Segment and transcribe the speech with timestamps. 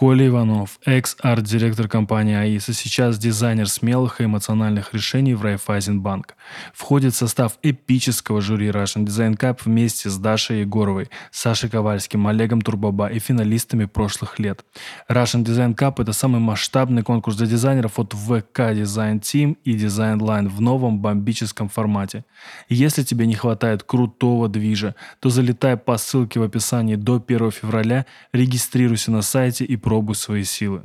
[0.00, 6.36] Коля Иванов, экс-арт-директор компании АИСа, сейчас дизайнер смелых и эмоциональных решений в Райфайзенбанк.
[6.72, 12.62] Входит в состав эпического жюри Russian Design Cup вместе с Дашей Егоровой, Сашей Ковальским, Олегом
[12.62, 14.64] Турбаба и финалистами прошлых лет.
[15.06, 20.16] Russian Design Cup– это самый масштабный конкурс для дизайнеров от ВК Design Team и Design
[20.16, 22.24] Line в новом бомбическом формате.
[22.70, 28.06] Если тебе не хватает крутого движа, то залетай по ссылке в описании до 1 февраля,
[28.32, 30.82] регистрируйся на сайте и пробуй свои силы.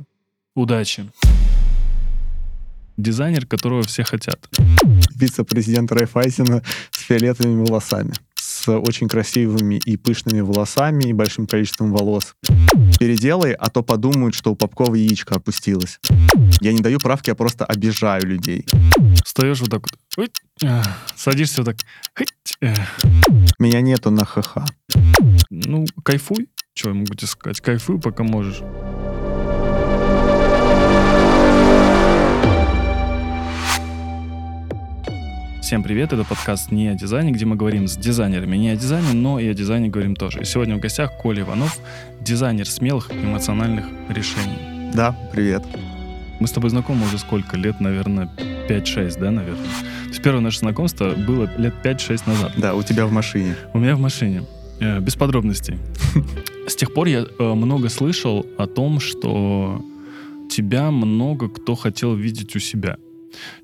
[0.56, 1.08] Удачи!
[2.96, 4.48] Дизайнер, которого все хотят.
[5.14, 12.34] Вице-президент Райфайзена с фиолетовыми волосами с очень красивыми и пышными волосами и большим количеством волос.
[12.98, 16.00] Переделай, а то подумают, что у Попкова яичко опустилось.
[16.60, 18.66] Я не даю правки, я просто обижаю людей.
[19.24, 20.30] Встаешь вот так вот,
[21.14, 22.72] садишься вот так.
[23.60, 24.58] Меня нету на ХХ.
[25.50, 26.48] Ну, кайфуй.
[26.78, 27.58] Что я могу тебе сказать?
[27.62, 28.56] Кайфуй, пока можешь.
[35.62, 39.14] Всем привет, это подкаст «Не о дизайне», где мы говорим с дизайнерами не о дизайне,
[39.14, 40.42] но и о дизайне говорим тоже.
[40.42, 41.78] И сегодня в гостях Коля Иванов,
[42.20, 44.92] дизайнер смелых эмоциональных решений.
[44.92, 45.64] Да, привет.
[46.40, 47.56] Мы с тобой знакомы уже сколько?
[47.56, 48.28] Лет, наверное,
[48.68, 49.64] 5-6, да, наверное?
[49.64, 52.52] То есть первое наше знакомство было лет 5-6 назад.
[52.58, 53.56] Да, у тебя в машине.
[53.72, 54.42] У меня в машине.
[54.78, 55.78] Э, без подробностей.
[56.66, 59.84] С тех пор я э, много слышал о том, что
[60.50, 62.96] тебя много кто хотел видеть у себя.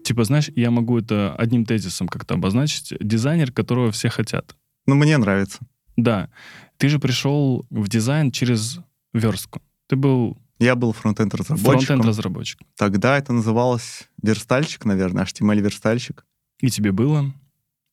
[0.04, 2.92] Типа, знаешь, я могу это одним тезисом как-то обозначить.
[3.00, 4.54] Дизайнер, которого все хотят.
[4.86, 5.58] Ну, мне нравится.
[5.96, 6.28] Да.
[6.76, 8.78] Ты же пришел в дизайн через
[9.12, 9.60] верстку.
[9.88, 10.38] Ты был...
[10.58, 11.86] Я был фронтенд-разработчиком.
[11.86, 12.60] Фронтенд-разработчик.
[12.76, 16.24] Тогда это называлось верстальщик, наверное, HTML-верстальщик.
[16.60, 17.32] И тебе было?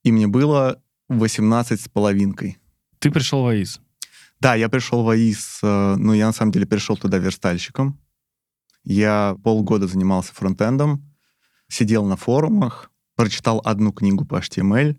[0.03, 2.57] И мне было 18 с половинкой.
[2.99, 3.81] Ты пришел в АИС?
[4.39, 7.99] Да, я пришел в АИС, ну, я на самом деле пришел туда верстальщиком.
[8.83, 11.05] Я полгода занимался фронтендом,
[11.67, 14.95] сидел на форумах, прочитал одну книгу по HTML,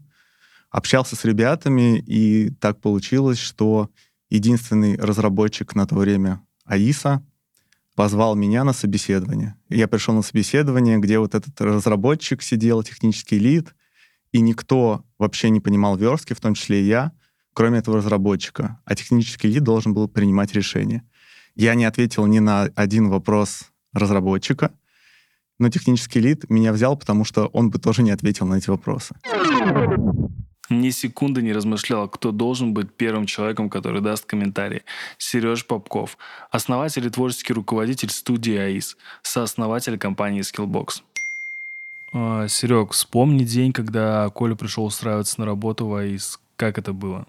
[0.70, 3.90] общался с ребятами, и так получилось, что
[4.28, 7.24] единственный разработчик на то время АИСа
[7.96, 9.56] позвал меня на собеседование.
[9.68, 13.74] Я пришел на собеседование, где вот этот разработчик сидел, технический лид,
[14.32, 17.12] и никто вообще не понимал верстки, в том числе и я,
[17.54, 18.80] кроме этого разработчика.
[18.84, 21.02] А технический лид должен был принимать решение.
[21.56, 24.72] Я не ответил ни на один вопрос разработчика,
[25.58, 29.14] но технический лид меня взял, потому что он бы тоже не ответил на эти вопросы.
[30.70, 34.82] Ни секунды не размышлял, кто должен быть первым человеком, который даст комментарий.
[35.18, 36.16] Сереж Попков,
[36.52, 41.02] основатель и творческий руководитель студии АИС, сооснователь компании Skillbox.
[42.12, 46.38] А, Серег, вспомни день, когда Коля пришел устраиваться на работу в АИС.
[46.56, 47.26] Как это было?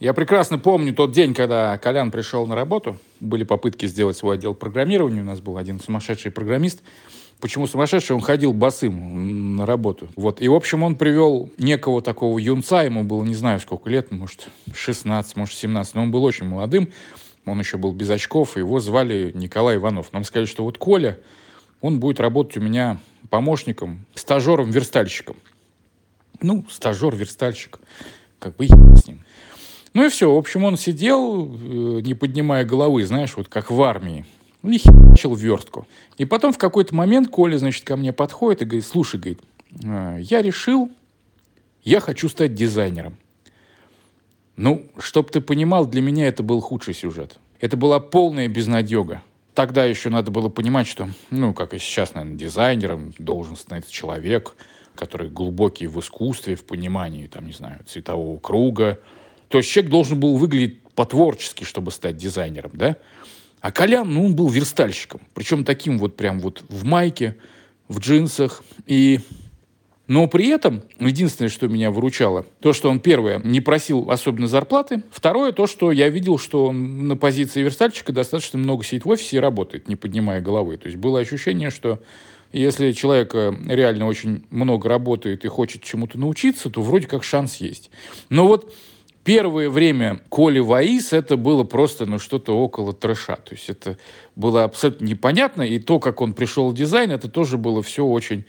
[0.00, 2.98] Я прекрасно помню тот день, когда Колян пришел на работу.
[3.20, 5.20] Были попытки сделать свой отдел программирования.
[5.20, 6.82] У нас был один сумасшедший программист–
[7.40, 8.14] Почему сумасшедший?
[8.14, 10.08] Он ходил босым на работу.
[10.14, 10.42] Вот.
[10.42, 14.48] И, в общем, он привел некого такого юнца, ему было не знаю сколько лет, может,
[14.74, 16.92] 16, может, 17, но он был очень молодым,
[17.46, 20.12] он еще был без очков, его звали Николай Иванов.
[20.12, 21.18] Нам сказали, что вот Коля,
[21.80, 22.98] он будет работать у меня
[23.30, 25.36] помощником, стажером-верстальщиком.
[26.42, 27.80] Ну, стажер-верстальщик,
[28.38, 29.24] как бы с ним.
[29.92, 33.82] Ну и все, в общем, он сидел, э, не поднимая головы, знаешь, вот как в
[33.82, 34.24] армии.
[34.62, 35.86] И херачил верстку.
[36.18, 39.40] И потом в какой-то момент Коля, значит, ко мне подходит и говорит, слушай, говорит,
[39.84, 40.90] «А, я решил,
[41.82, 43.16] я хочу стать дизайнером.
[44.56, 47.38] Ну, чтоб ты понимал, для меня это был худший сюжет.
[47.60, 49.22] Это была полная безнадега.
[49.54, 54.54] Тогда еще надо было понимать, что, ну, как и сейчас, наверное, дизайнером должен становиться человек,
[54.94, 59.00] который глубокий в искусстве, в понимании, там, не знаю, цветового круга.
[59.50, 62.96] То есть человек должен был выглядеть по-творчески, чтобы стать дизайнером, да?
[63.60, 65.20] А Колян, ну, он был верстальщиком.
[65.34, 67.36] Причем таким вот прям вот в майке,
[67.88, 68.62] в джинсах.
[68.86, 69.18] И...
[70.06, 75.02] Но при этом, единственное, что меня выручало, то, что он, первое, не просил особенно зарплаты.
[75.10, 79.36] Второе, то, что я видел, что он на позиции верстальщика достаточно много сидит в офисе
[79.36, 80.76] и работает, не поднимая головы.
[80.76, 82.00] То есть было ощущение, что
[82.52, 87.56] если человек э, реально очень много работает и хочет чему-то научиться, то вроде как шанс
[87.56, 87.90] есть.
[88.28, 88.72] Но вот
[89.24, 93.36] первое время Коли Ваис это было просто ну, что-то около трэша.
[93.36, 93.98] То есть это
[94.36, 95.62] было абсолютно непонятно.
[95.62, 98.44] И то, как он пришел в дизайн, это тоже было все очень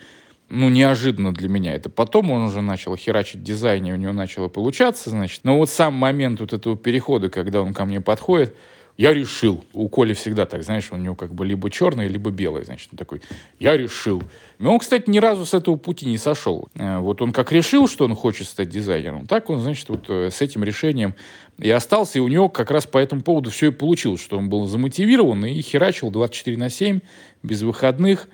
[0.50, 1.74] ну, неожиданно для меня.
[1.74, 5.42] Это потом он уже начал херачить дизайн, и у него начало получаться, значит.
[5.44, 8.56] Но вот сам момент вот этого перехода, когда он ко мне подходит,
[8.98, 9.64] я решил.
[9.74, 12.98] У Коли всегда так, знаешь, у него как бы либо черное, либо белое, значит, он
[12.98, 13.22] такой,
[13.60, 14.24] я решил.
[14.60, 16.70] И он, кстати, ни разу с этого пути не сошел.
[16.76, 20.30] Э, вот он как решил, что он хочет стать дизайнером, так он, значит, вот э,
[20.32, 21.16] с этим решением
[21.58, 24.50] и остался, и у него как раз по этому поводу все и получилось, что он
[24.50, 27.00] был замотивирован и херачил 24 на 7,
[27.44, 28.28] без выходных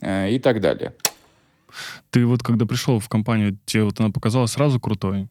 [0.00, 0.94] э, и так далее.
[2.10, 5.28] Ты вот когда пришел в компанию, тебе вот она показалась сразу крутой?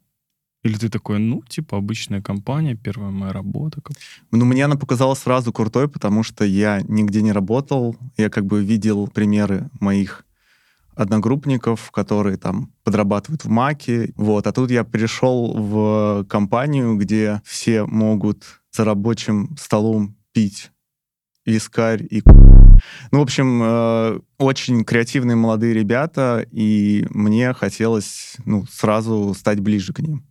[0.64, 3.82] Или ты такой, ну, типа, обычная компания, первая моя работа?
[3.82, 3.98] Как...
[4.32, 7.98] Ну, мне она показалась сразу крутой, потому что я нигде не работал.
[8.18, 10.26] Я как бы видел примеры моих
[10.96, 14.14] одногруппников, которые там подрабатывают в Маке.
[14.16, 14.48] Вот.
[14.48, 20.72] А тут я пришел в компанию, где все могут за рабочим столом пить
[21.46, 22.24] вискарь и...
[23.12, 29.94] Ну, в общем, э, очень креативные молодые ребята, и мне хотелось ну, сразу стать ближе
[29.94, 30.26] к ним.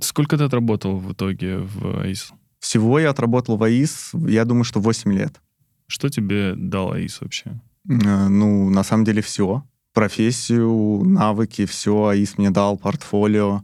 [0.00, 2.32] Сколько ты отработал в итоге в АИС?
[2.58, 5.40] Всего я отработал в АИС, я думаю, что 8 лет.
[5.86, 7.60] Что тебе дал АИС вообще?
[7.88, 9.64] Э, ну, на самом деле все.
[9.92, 12.06] Профессию, навыки, все.
[12.06, 13.62] АИС мне дал, портфолио,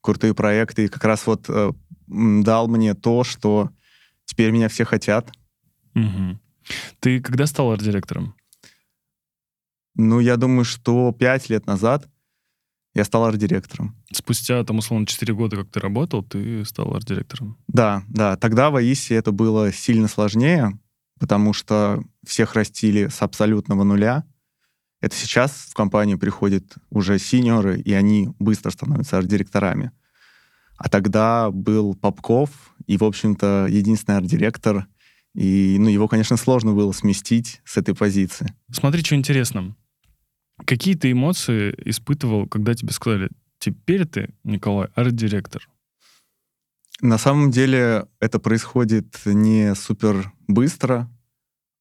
[0.00, 0.84] крутые проекты.
[0.84, 1.72] И как раз вот э,
[2.08, 3.70] дал мне то, что
[4.24, 5.32] теперь меня все хотят.
[5.94, 6.38] Угу.
[7.00, 8.34] Ты когда стал арт-директором?
[9.94, 12.08] Ну, я думаю, что 5 лет назад
[12.94, 13.96] я стал арт-директором.
[14.12, 17.56] Спустя, там, условно, 4 года, как ты работал, ты стал арт-директором.
[17.68, 18.36] Да, да.
[18.36, 20.78] Тогда в АИСе это было сильно сложнее,
[21.18, 24.24] потому что всех растили с абсолютного нуля.
[25.00, 29.92] Это сейчас в компанию приходят уже синьоры, и они быстро становятся арт-директорами.
[30.76, 32.50] А тогда был Попков,
[32.86, 34.86] и, в общем-то, единственный арт-директор,
[35.34, 38.52] и ну, его, конечно, сложно было сместить с этой позиции.
[38.72, 39.76] Смотри, что интересно.
[40.64, 45.68] Какие ты эмоции испытывал, когда тебе сказали, теперь ты, Николай, арт-директор?
[47.00, 51.08] На самом деле это происходит не супер быстро.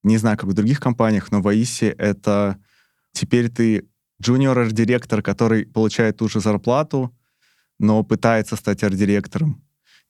[0.03, 2.57] Не знаю, как в других компаниях, но в АИСе это
[3.11, 3.85] теперь ты
[4.21, 7.13] junior арт-директор, который получает ту же зарплату,
[7.79, 9.61] но пытается стать арт-директором.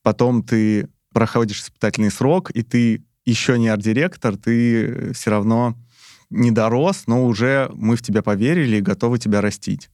[0.03, 5.75] Потом ты проходишь испытательный срок, и ты еще не арт-директор, ты все равно
[6.29, 9.89] не дорос, но уже мы в тебя поверили и готовы тебя растить.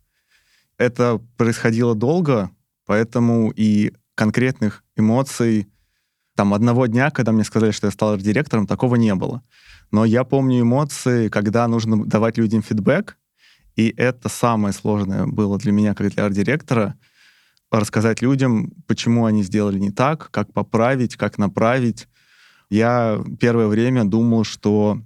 [0.78, 2.52] Это происходило долго,
[2.86, 5.68] поэтому и конкретных эмоций
[6.36, 9.42] там одного дня, когда мне сказали, что я стал арт-директором, такого не было.
[9.92, 13.18] Но я помню эмоции, когда нужно давать людям фидбэк,
[13.76, 16.96] и это самое сложное было для меня, как для арт-директора,
[17.72, 22.08] рассказать людям, почему они сделали не так, как поправить, как направить.
[22.70, 25.02] Я первое время думал, что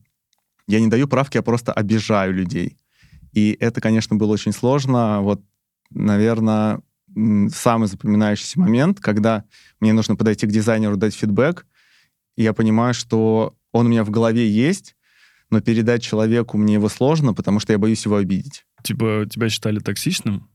[0.69, 2.77] я не даю правки, я просто обижаю людей.
[3.33, 5.21] И это, конечно, было очень сложно.
[5.21, 5.41] Вот,
[5.89, 6.81] наверное,
[7.51, 9.45] самый запоминающийся момент, когда
[9.79, 11.65] мне нужно подойти к дизайнеру, дать фидбэк,
[12.37, 14.95] и я понимаю, что он у меня в голове есть,
[15.49, 18.65] но передать человеку мне его сложно, потому что я боюсь его обидеть.
[18.83, 20.49] Типа тебя считали токсичным?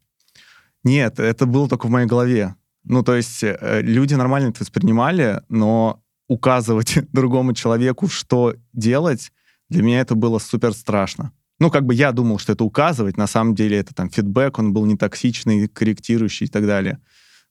[0.84, 2.54] Нет, это было только в моей голове.
[2.84, 9.32] Ну, то есть э, люди нормально это воспринимали, но указывать другому человеку, что делать,
[9.68, 11.32] для меня это было супер страшно.
[11.58, 14.72] Ну, как бы я думал, что это указывать, на самом деле это там фидбэк, он
[14.72, 17.00] был не токсичный, корректирующий и так далее.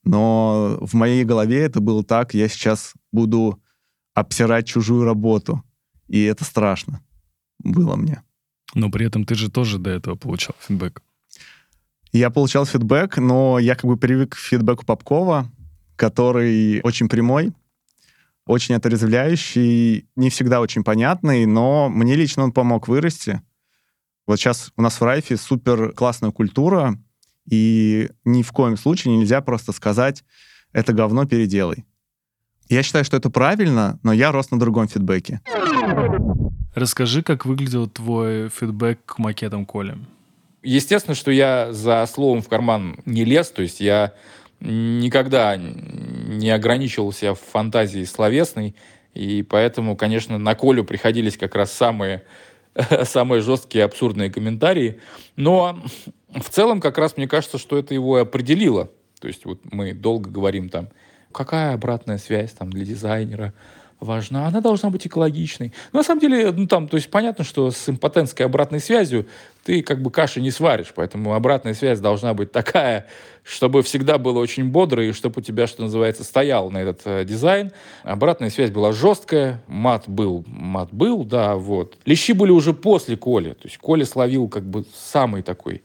[0.04, 3.62] Но в моей голове это было так, я сейчас буду
[4.14, 5.64] обсирать чужую работу.
[6.08, 7.02] И это страшно
[7.60, 8.22] было мне.
[8.76, 11.02] Но при этом ты же тоже до этого получал фидбэк.
[12.12, 15.50] Я получал фидбэк, но я как бы привык к фидбэку Попкова,
[15.96, 17.54] который очень прямой,
[18.46, 23.42] очень отрезвляющий, не всегда очень понятный, но мне лично он помог вырасти.
[24.28, 26.98] Вот сейчас у нас в Райфе супер классная культура,
[27.50, 30.24] и ни в коем случае нельзя просто сказать
[30.72, 31.86] «это говно, переделай».
[32.70, 35.42] Я считаю, что это правильно, но я рос на другом фидбэке.
[36.74, 39.98] Расскажи, как выглядел твой фидбэк к макетам Коли.
[40.64, 44.14] Естественно, что я за словом в карман не лез, то есть я
[44.64, 48.76] никогда не ограничивал себя в фантазии словесной,
[49.14, 52.24] и поэтому, конечно, на Колю приходились как раз самые,
[53.04, 55.00] самые жесткие абсурдные комментарии.
[55.36, 55.80] Но
[56.30, 58.90] в целом, как раз мне кажется, что это его определило.
[59.20, 60.90] То есть вот мы долго говорим там,
[61.32, 63.54] какая обратная связь там для дизайнера,
[64.04, 65.74] важна, она должна быть экологичной.
[65.92, 69.28] Но на самом деле, ну там, то есть понятно, что с импотентской обратной связью
[69.64, 73.08] ты как бы каши не сваришь, поэтому обратная связь должна быть такая,
[73.44, 77.26] чтобы всегда было очень бодро и чтобы у тебя, что называется, стоял на этот э,
[77.26, 77.72] дизайн.
[78.04, 81.98] Обратная связь была жесткая, мат был, мат был, да, вот.
[82.06, 85.82] Лещи были уже после Коли, то есть Коля словил как бы самый такой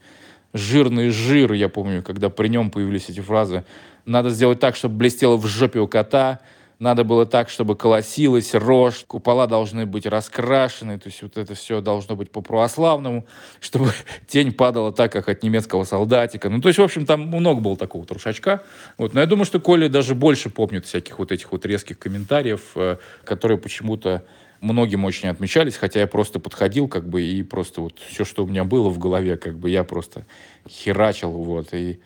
[0.52, 3.64] жирный жир, я помню, когда при нем появились эти фразы
[4.04, 6.40] «надо сделать так, чтобы блестело в жопе у кота»,
[6.78, 11.80] надо было так, чтобы колосилась рожь, купола должны быть раскрашены, то есть вот это все
[11.80, 13.26] должно быть по-православному,
[13.60, 13.92] чтобы
[14.28, 16.48] тень падала так, как от немецкого солдатика.
[16.48, 18.62] Ну, то есть, в общем, там много было такого трушачка.
[18.96, 19.12] Вот.
[19.12, 22.98] Но я думаю, что Коля даже больше помнит всяких вот этих вот резких комментариев, э,
[23.24, 24.24] которые почему-то
[24.60, 28.46] многим очень отмечались, хотя я просто подходил, как бы, и просто вот все, что у
[28.46, 30.26] меня было в голове, как бы, я просто
[30.68, 32.00] херачил, вот, и,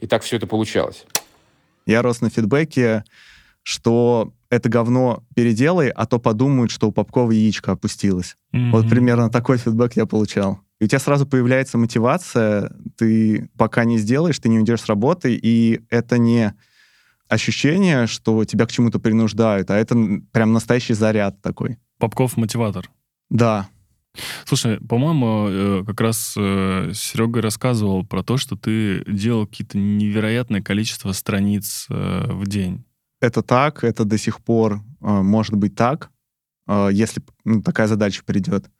[0.00, 1.06] и так все это получалось.
[1.86, 3.04] Я рос на фидбэке,
[3.66, 8.36] что это говно переделай, а то подумают, что у Попкова яичко опустилось.
[8.54, 8.70] Mm-hmm.
[8.70, 10.60] Вот примерно такой фидбэк я получал.
[10.78, 15.34] И у тебя сразу появляется мотивация, ты пока не сделаешь, ты не уйдешь с работы,
[15.34, 16.54] и это не
[17.28, 19.96] ощущение, что тебя к чему-то принуждают, а это
[20.30, 21.78] прям настоящий заряд такой.
[21.98, 22.88] Попков мотиватор.
[23.30, 23.68] Да.
[24.44, 30.62] Слушай, по-моему, э, как раз э, Серега рассказывал про то, что ты делал какие-то невероятное
[30.62, 32.85] количество страниц э, в день.
[33.20, 36.10] Это так, это до сих пор может быть так,
[36.68, 38.70] если ну, такая задача придет.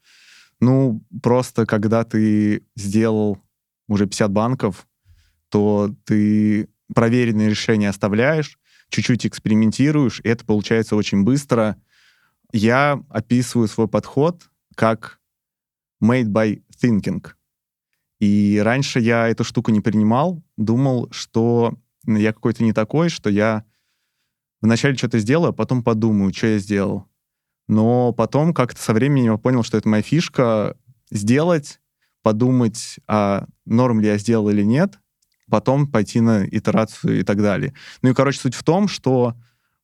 [0.61, 3.39] Ну, просто когда ты сделал
[3.89, 4.87] уже 50 банков,
[5.49, 11.77] то ты проверенные решения оставляешь, чуть-чуть экспериментируешь, и это получается очень быстро.
[12.53, 15.21] Я описываю свой подход как
[16.03, 17.25] made by thinking.
[18.19, 23.65] И раньше я эту штуку не принимал, думал, что я какой-то не такой, что я
[24.61, 27.07] вначале что-то сделаю, а потом подумаю, что я сделал.
[27.69, 30.77] Но потом как-то со временем я понял, что это моя фишка
[31.11, 31.81] сделать,
[32.23, 34.99] подумать, а норм ли я сделал или нет,
[35.51, 37.75] потом пойти на итерацию и так далее.
[38.03, 39.35] Ну и, короче, суть в том, что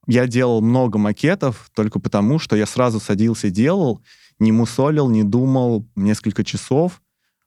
[0.06, 4.02] я делал много макетов только потому, что я сразу садился, делал,
[4.38, 7.00] не мусолил, не думал несколько часов,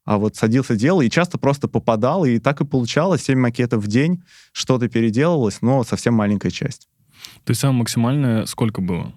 [0.06, 3.88] а вот садился, делал, и часто просто попадал, и так и получалось, 7 макетов в
[3.88, 6.88] день, что-то переделалось, но совсем маленькая часть.
[7.46, 9.14] То есть самое максимальное сколько было?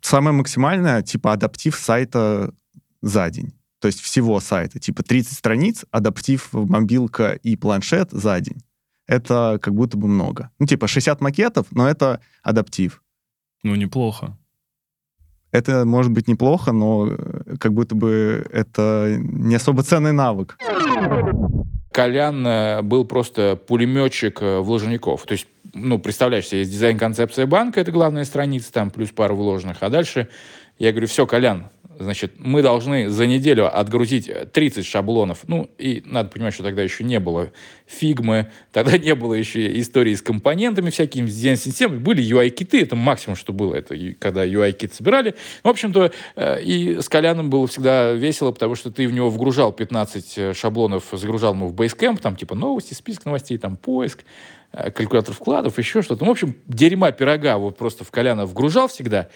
[0.00, 2.52] Самое максимальное, типа, адаптив сайта
[3.00, 3.52] за день.
[3.80, 4.78] То есть всего сайта.
[4.78, 8.62] Типа 30 страниц, адаптив, мобилка и планшет за день
[9.10, 10.50] это как будто бы много.
[10.60, 13.02] Ну, типа 60 макетов, но это адаптив.
[13.64, 14.38] Ну, неплохо.
[15.50, 20.56] Это может быть неплохо, но э, как будто бы это не особо ценный навык.
[21.92, 25.24] Колян э, был просто пулеметчик э, вложников.
[25.26, 29.78] То есть, ну, представляешь себе, есть дизайн-концепция банка, это главная страница, там плюс пару вложенных.
[29.80, 30.28] А дальше
[30.78, 31.68] я говорю, все, Колян,
[32.00, 35.40] Значит, мы должны за неделю отгрузить 30 шаблонов.
[35.46, 37.52] Ну, и надо понимать, что тогда еще не было
[37.86, 41.98] фигмы, тогда не было еще истории с компонентами всякими, с дизайн-системами.
[41.98, 45.34] Были UI-киты, это максимум, что было, это когда UI-кит собирали.
[45.62, 49.70] В общем-то, э, и с Коляном было всегда весело, потому что ты в него вгружал
[49.70, 54.24] 15 э, шаблонов, загружал ему в Basecamp, там типа новости, список новостей, там поиск,
[54.72, 56.24] э, калькулятор вкладов, еще что-то.
[56.24, 59.28] Ну, в общем, дерьма пирога вот просто в Коляна вгружал всегда.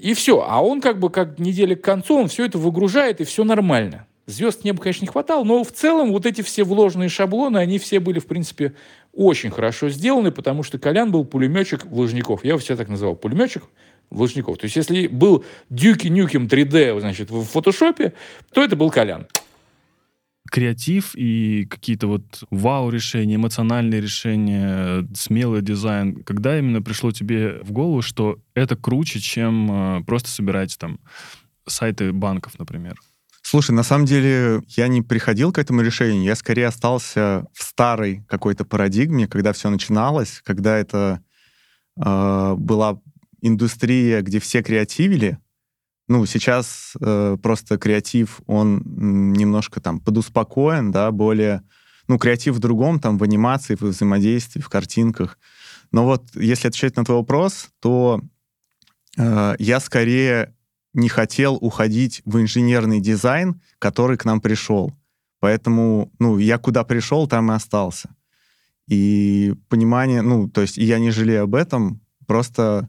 [0.00, 0.44] И все.
[0.46, 4.06] А он как бы как неделя к концу, он все это выгружает, и все нормально.
[4.26, 8.00] Звезд неба, конечно, не хватало, но в целом вот эти все вложенные шаблоны, они все
[8.00, 8.74] были, в принципе,
[9.12, 12.44] очень хорошо сделаны, потому что Колян был пулеметчик Лужников.
[12.44, 13.16] Я его всегда так называл.
[13.16, 13.64] Пулеметчик
[14.10, 14.56] Лужников.
[14.56, 18.14] То есть, если был Дюки Нюкем 3D, значит, в фотошопе,
[18.52, 19.26] то это был Колян
[20.50, 28.02] креатив и какие-то вот вау-решения, эмоциональные решения, смелый дизайн, когда именно пришло тебе в голову,
[28.02, 30.98] что это круче, чем э, просто собирать там
[31.66, 32.98] сайты банков, например?
[33.42, 38.24] Слушай, на самом деле я не приходил к этому решению, я скорее остался в старой
[38.28, 41.22] какой-то парадигме, когда все начиналось, когда это
[41.96, 43.00] э, была
[43.40, 45.38] индустрия, где все креативили,
[46.10, 51.62] ну, сейчас э, просто креатив, он немножко там подуспокоен, да, более...
[52.08, 55.38] Ну, креатив в другом, там, в анимации, в взаимодействии, в картинках.
[55.92, 58.20] Но вот если отвечать на твой вопрос, то
[59.16, 60.52] э, я скорее
[60.94, 64.92] не хотел уходить в инженерный дизайн, который к нам пришел.
[65.38, 68.10] Поэтому, ну, я куда пришел, там и остался.
[68.88, 72.88] И понимание, ну, то есть я не жалею об этом, просто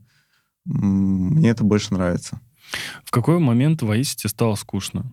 [0.65, 2.41] мне это больше нравится.
[3.03, 5.11] В какой момент в Аисите стало скучно?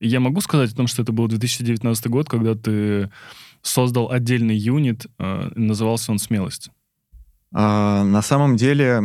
[0.00, 3.10] Я могу сказать о том, что это был 2019 год, когда ты
[3.62, 6.70] создал отдельный юнит, э, назывался он «Смелость».
[7.52, 9.02] А, на самом деле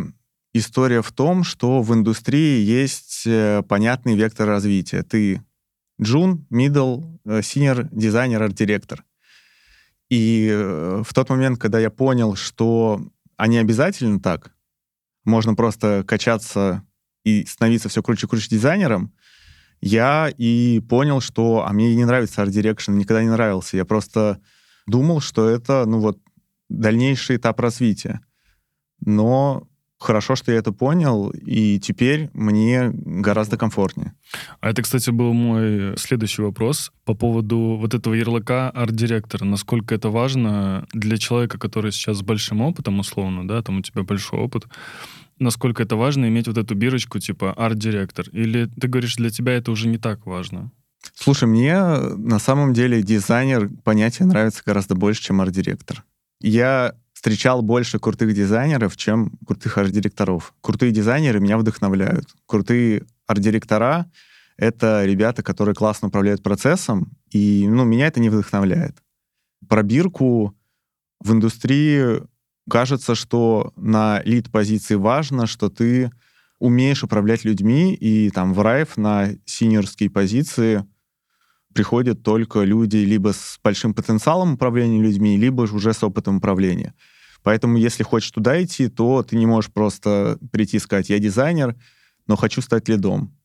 [0.54, 5.04] история в том, что в индустрии есть э, понятный вектор развития.
[5.04, 5.42] Ты
[6.02, 9.06] джун, middle, э, senior, дизайнер, арт-директор.
[10.10, 13.02] И в тот момент, когда я понял, что
[13.38, 14.54] они обязательно так,
[15.24, 16.86] можно просто качаться
[17.24, 19.14] и становиться все круче и круче дизайнером,
[19.82, 23.78] я и понял, что а мне не нравится Art Direction, никогда не нравился.
[23.78, 24.40] Я просто
[24.86, 26.20] думал, что это, ну вот,
[26.70, 28.22] дальнейший этап развития.
[29.04, 29.68] Но
[30.02, 34.14] хорошо, что я это понял, и теперь мне гораздо комфортнее.
[34.60, 39.46] А это, кстати, был мой следующий вопрос по поводу вот этого ярлыка арт-директора.
[39.46, 44.04] Насколько это важно для человека, который сейчас с большим опытом, условно, да, там у тебя
[44.04, 44.66] большой опыт,
[45.42, 48.28] насколько это важно иметь вот эту бирочку типа арт-директор?
[48.32, 50.72] Или ты говоришь, для тебя это уже не так важно?
[51.16, 56.04] Слушай, мне на самом деле дизайнер понятие нравится гораздо больше, чем арт-директор.
[56.40, 60.54] Я встречал больше крутых дизайнеров, чем крутых арт-директоров.
[60.62, 62.28] Крутые дизайнеры меня вдохновляют.
[62.46, 64.10] Крутые арт-директора—
[64.58, 68.98] это ребята, которые классно управляют процессом, и ну, меня это не вдохновляет.
[69.68, 70.56] Пробирку
[71.20, 72.22] в индустрии
[72.70, 76.12] кажется, что на лид-позиции важно, что ты
[76.60, 80.86] умеешь управлять людьми, и там в Райф на синьорские позиции
[81.74, 86.94] приходят только люди либо с большим потенциалом управления людьми, либо уже с опытом управления.
[87.44, 91.76] Поэтому, если хочешь туда идти, то ты не можешь просто прийти и сказать, я дизайнер,
[92.28, 93.36] но хочу стать лидом.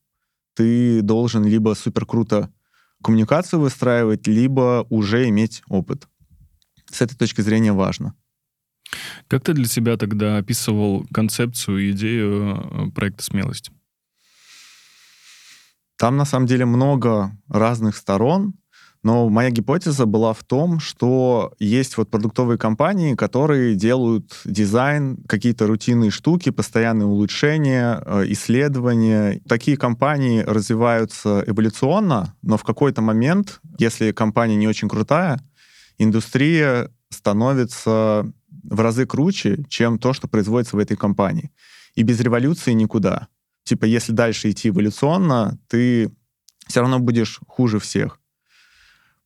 [0.54, 2.52] Ты должен либо супер круто
[3.02, 6.08] коммуникацию выстраивать, либо уже иметь опыт.
[6.90, 8.14] С этой точки зрения важно.
[9.28, 13.70] Как ты для себя тогда описывал концепцию идею э, проекта «Смелость»?
[15.98, 18.54] Там на самом деле много разных сторон,
[19.02, 25.68] но моя гипотеза была в том, что есть вот продуктовые компании, которые делают дизайн, какие-то
[25.68, 29.40] рутинные штуки, постоянные улучшения, э, исследования.
[29.48, 35.40] Такие компании развиваются эволюционно, но в какой-то момент, если компания не очень крутая,
[35.98, 38.30] индустрия становится
[38.70, 41.50] в разы круче, чем то, что производится в этой компании.
[41.94, 43.28] И без революции никуда
[43.66, 46.10] типа, если дальше идти эволюционно, ты
[46.66, 48.20] все равно будешь хуже всех.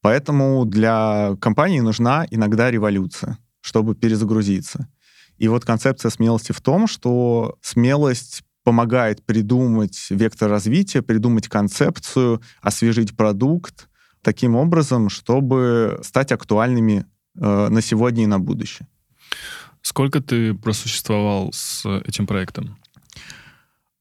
[0.00, 4.88] Поэтому для компании нужна иногда революция, чтобы перезагрузиться.
[5.36, 13.16] И вот концепция смелости в том, что смелость помогает придумать вектор развития, придумать концепцию, освежить
[13.16, 13.88] продукт
[14.22, 17.06] таким образом, чтобы стать актуальными
[17.38, 18.86] э, на сегодня и на будущее.
[19.82, 22.78] Сколько ты просуществовал с этим проектом?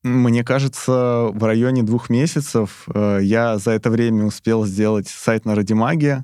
[0.03, 5.55] Мне кажется, в районе двух месяцев э, я за это время успел сделать сайт на
[5.55, 6.23] Радимаге,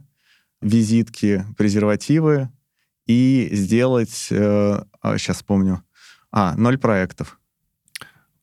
[0.61, 2.49] визитки, презервативы
[3.05, 4.81] и сделать, э,
[5.17, 5.83] сейчас а, помню,
[6.31, 7.37] а, ноль проектов.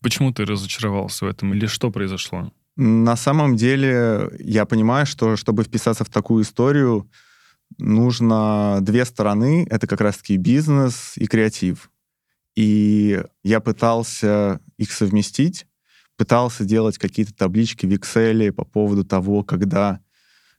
[0.03, 2.53] Почему ты разочаровался в этом или что произошло?
[2.77, 7.09] На самом деле я понимаю, что чтобы вписаться в такую историю,
[7.83, 9.67] нужно две стороны.
[9.69, 11.91] Это как раз-таки бизнес и креатив.
[12.55, 15.67] И я пытался их совместить,
[16.17, 20.01] пытался делать какие-то таблички в Excel по поводу того, когда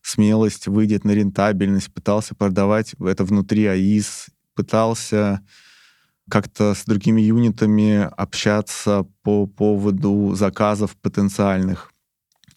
[0.02, 5.42] смелость выйдет на рентабельность, пытался продавать это внутри АИС, пытался
[6.30, 11.92] как-то с другими юнитами общаться по поводу заказов потенциальных.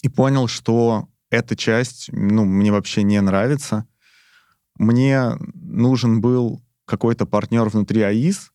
[0.02, 3.86] И понял, что эта часть ну, мне вообще не нравится.
[4.78, 8.52] Мне нужен был какой-то партнер внутри АИС,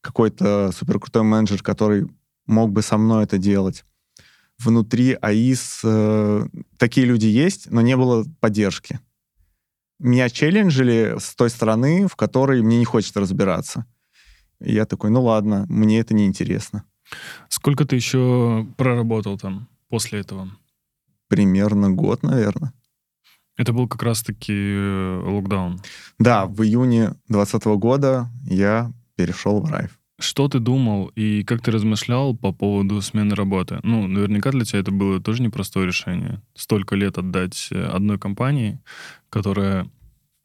[0.00, 2.08] какой-то суперкрутой менеджер, который
[2.46, 3.84] мог бы со мной это делать.
[4.58, 6.46] Внутри АИС э,
[6.78, 9.00] такие люди есть, но не было поддержки.
[9.98, 13.86] Меня челленджили с той стороны, в которой мне не хочется разбираться.
[14.60, 16.84] И я такой, ну ладно, мне это не интересно.
[17.48, 20.50] Сколько ты еще проработал там после этого?
[21.28, 22.72] Примерно год, наверное.
[23.56, 25.80] Это был как раз-таки э, локдаун.
[26.18, 29.98] Да, в июне 2020 года я перешел в Райф.
[30.18, 33.80] Что ты думал и как ты размышлял по поводу смены работы?
[33.82, 36.42] Ну, наверняка для тебя это было тоже непростое решение.
[36.54, 38.80] Столько лет отдать э, одной компании,
[39.28, 39.90] которая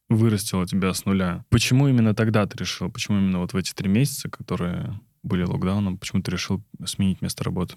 [0.09, 1.45] вырастила тебя с нуля.
[1.49, 2.91] Почему именно тогда ты решил?
[2.91, 7.43] Почему именно вот в эти три месяца, которые были локдауном, почему ты решил сменить место
[7.43, 7.75] работы?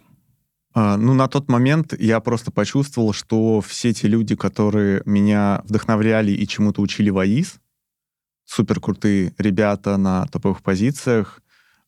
[0.75, 6.33] А, ну, на тот момент я просто почувствовал, что все те люди, которые меня вдохновляли
[6.33, 7.61] и чему-то учили в АИС,
[8.45, 11.41] супер крутые ребята на топовых позициях.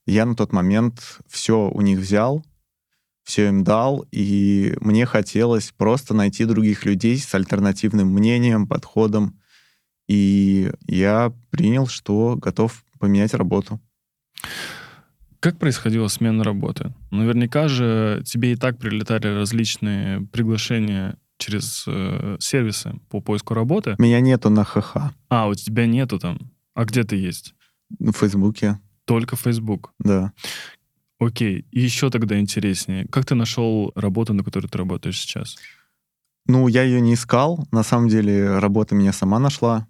[0.06, 2.44] Я на тот момент все у них взял,
[3.24, 9.40] все им дал, и мне хотелось просто найти других людей с альтернативным мнением, подходом.
[10.06, 13.80] И я принял, что готов поменять работу.
[15.46, 16.92] Как происходила смена работы?
[17.12, 23.94] Наверняка же тебе и так прилетали различные приглашения через э, сервисы по поиску работы.
[23.98, 24.96] Меня нету на ХХ.
[25.28, 26.50] А, у тебя нету там.
[26.74, 27.54] А где ты есть?
[28.00, 28.80] В Фейсбуке.
[29.04, 29.92] Только Facebook?
[30.00, 30.32] Да.
[31.20, 31.64] Окей.
[31.70, 33.06] И еще тогда интереснее.
[33.06, 35.54] Как ты нашел работу, на которой ты работаешь сейчас?
[36.48, 37.68] Ну, я ее не искал.
[37.70, 39.86] На самом деле, работа меня сама нашла.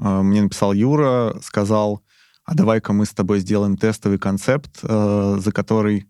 [0.00, 2.02] А, мне написал Юра, сказал,
[2.46, 6.08] а давай-ка мы с тобой сделаем тестовый концепт, э, за который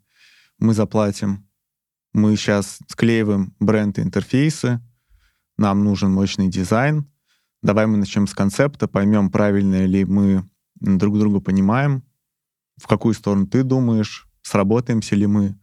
[0.58, 1.48] мы заплатим.
[2.12, 4.80] Мы сейчас склеиваем бренд и интерфейсы,
[5.56, 7.10] нам нужен мощный дизайн.
[7.62, 12.04] Давай мы начнем с концепта, поймем, правильно ли мы друг друга понимаем,
[12.76, 15.58] в какую сторону ты думаешь, сработаемся ли мы.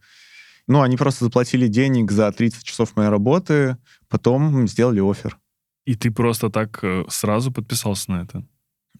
[0.66, 3.76] Ну, они просто заплатили денег за 30 часов моей работы,
[4.08, 5.38] потом сделали офер.
[5.84, 8.44] И ты просто так э, сразу подписался на это?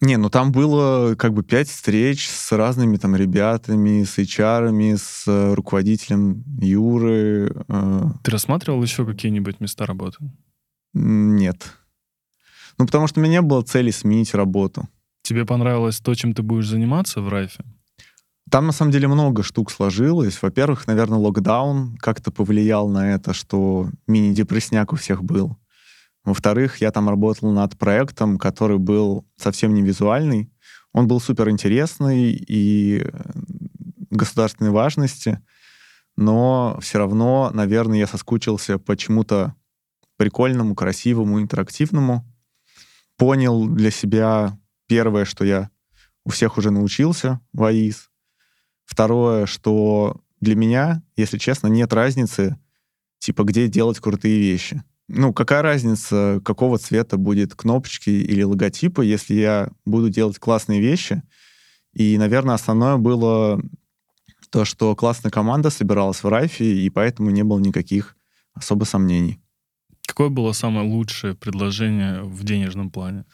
[0.01, 5.23] Не, ну там было как бы пять встреч с разными там ребятами, с HR, с
[5.25, 7.55] э, руководителем Юры.
[7.69, 8.03] Э.
[8.23, 10.17] Ты рассматривал еще какие-нибудь места работы?
[10.93, 11.73] Нет.
[12.77, 14.87] Ну, потому что у меня не было цели сменить работу.
[15.21, 17.63] Тебе понравилось то, чем ты будешь заниматься в Райфе?
[18.51, 20.41] Там, на самом деле, много штук сложилось.
[20.41, 25.57] Во-первых, наверное, локдаун как-то повлиял на это, что мини-депрессняк у всех был.
[26.25, 30.51] Во-вторых, я там работал над проектом, который был совсем не визуальный.
[30.91, 33.09] Он был супер интересный и э,
[34.09, 35.39] государственной важности,
[36.17, 39.53] но все равно, наверное, я соскучился по чему-то
[40.17, 42.25] прикольному, красивому, интерактивному.
[43.17, 44.57] Понял для себя
[44.87, 45.69] первое, что я
[46.23, 48.09] у всех уже научился в АИС.
[48.85, 52.57] Второе, что для меня, если честно, нет разницы,
[53.19, 59.35] типа, где делать крутые вещи ну, какая разница, какого цвета будет кнопочки или логотипы, если
[59.35, 61.21] я буду делать классные вещи.
[61.93, 63.61] И, наверное, основное было
[64.49, 68.15] то, что классная команда собиралась в Райфе, и поэтому не было никаких
[68.53, 69.39] особо сомнений.
[70.07, 73.25] Какое было самое лучшее предложение в денежном плане?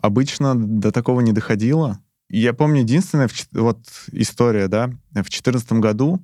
[0.00, 2.00] Обычно до такого не доходило.
[2.28, 3.78] Я помню единственная вот
[4.12, 6.22] история, да, в 2014 году,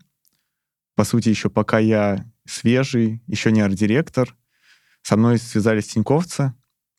[0.94, 4.37] по сути, еще пока я свежий, еще не арт-директор,
[5.07, 6.53] со мной связались тиньковцы,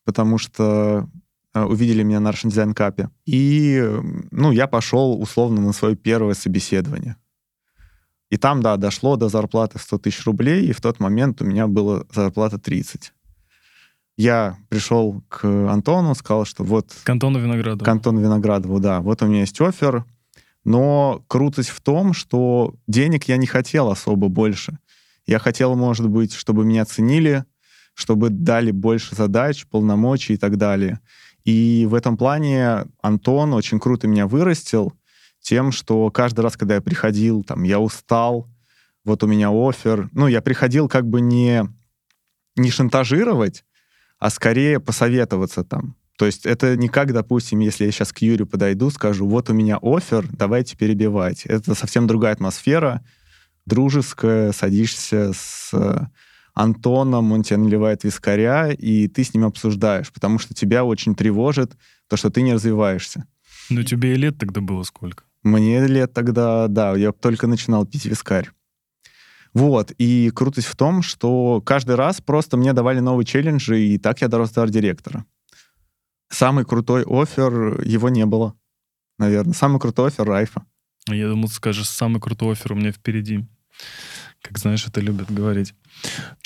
[0.06, 1.06] потому что
[1.52, 3.06] э, увидели меня на Russian Design Cup.
[3.26, 3.86] И,
[4.30, 7.16] ну, я пошел условно на свое первое собеседование.
[8.30, 11.66] И там, да, дошло до зарплаты 100 тысяч рублей, и в тот момент у меня
[11.66, 13.12] была зарплата 30.
[14.16, 16.90] Я пришел к Антону, сказал, что вот...
[17.04, 17.84] К Антону Виноградову.
[17.84, 19.02] К Антону Виноградову, да.
[19.02, 20.06] Вот у меня есть офер,
[20.64, 24.78] но крутость в том, что денег я не хотел особо больше.
[25.26, 27.44] Я хотел, может быть, чтобы меня ценили,
[27.98, 31.00] чтобы дали больше задач, полномочий и так далее.
[31.44, 34.92] И в этом плане Антон очень круто меня вырастил
[35.40, 38.46] тем, что каждый раз, когда я приходил, там, я устал,
[39.04, 40.10] вот у меня офер.
[40.12, 41.64] Ну, я приходил как бы не,
[42.54, 43.64] не шантажировать,
[44.20, 45.96] а скорее посоветоваться там.
[46.18, 49.54] То есть это не как, допустим, если я сейчас к Юрию подойду, скажу, вот у
[49.54, 51.46] меня офер, давайте перебивать.
[51.46, 53.04] Это совсем другая атмосфера,
[53.66, 55.72] дружеская, садишься с
[56.58, 61.76] Антоном, он тебе наливает вискаря, и ты с ним обсуждаешь, потому что тебя очень тревожит
[62.08, 63.24] то, что ты не развиваешься.
[63.70, 65.24] Ну, тебе и лет тогда было сколько?
[65.44, 68.50] Мне лет тогда, да, я только начинал пить вискарь.
[69.54, 74.20] Вот, и крутость в том, что каждый раз просто мне давали новые челленджи, и так
[74.20, 75.24] я дорос до арт-директора.
[76.28, 78.54] Самый крутой офер, его не было,
[79.16, 79.54] наверное.
[79.54, 80.64] Самый крутой офер Райфа.
[81.06, 83.46] Я думал, скажешь, самый крутой офер у меня впереди.
[84.42, 85.74] Как знаешь, это любят говорить.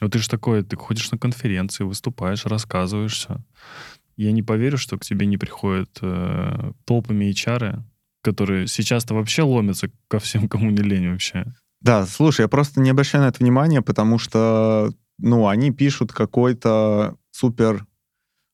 [0.00, 3.38] Но ты же такой, ты ходишь на конференции, выступаешь, рассказываешь все.
[4.16, 7.83] Я не поверю, что к тебе не приходят э, толпами HR,
[8.22, 11.46] которые сейчас-то вообще ломятся ко всем, кому не лень вообще.
[11.81, 17.16] Да, слушай, я просто не обращаю на это внимания, потому что, ну, они пишут какой-то
[17.33, 17.87] супер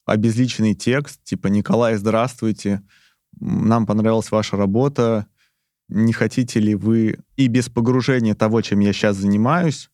[0.07, 2.83] обезличенный текст, типа «Николай, здравствуйте,
[3.39, 5.27] нам понравилась ваша работа,
[5.89, 9.91] не хотите ли вы и без погружения того, чем я сейчас занимаюсь,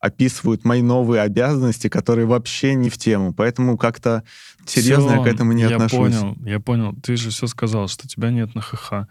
[0.00, 3.32] описывают мои новые обязанности, которые вообще не в тему.
[3.32, 4.24] Поэтому как-то
[4.66, 6.12] серьезно все, я к этому не я отношусь.
[6.12, 6.94] Я понял, я понял.
[7.02, 9.08] Ты же все сказал, что тебя нет на ХХ.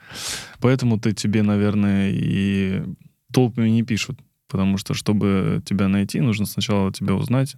[0.59, 2.83] Поэтому ты тебе, наверное, и
[3.31, 4.19] толпами не пишут.
[4.47, 7.55] Потому что, чтобы тебя найти, нужно сначала тебя узнать,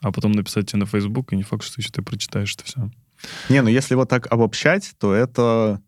[0.00, 2.90] а потом написать тебе на Facebook, и не факт, что еще ты прочитаешь это все.
[3.48, 5.82] Не, ну если вот так обобщать, то это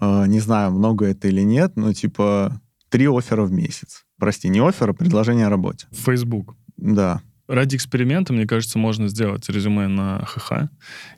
[0.00, 4.04] не знаю, много это или нет, но типа три оффера в месяц.
[4.18, 5.86] Прости, не оффера, а предложение о работе.
[5.92, 6.56] Facebook.
[6.76, 7.20] Да.
[7.48, 10.68] Ради эксперимента, мне кажется, можно сделать резюме на ХХ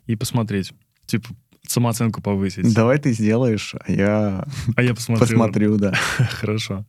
[0.07, 0.73] и посмотреть.
[1.07, 1.29] Типа,
[1.67, 2.75] самооценку повысить.
[2.75, 4.45] Давай ты сделаешь, а я,
[4.77, 5.27] а я посмотрю.
[5.27, 5.95] посмотрю, да.
[6.31, 6.85] Хорошо.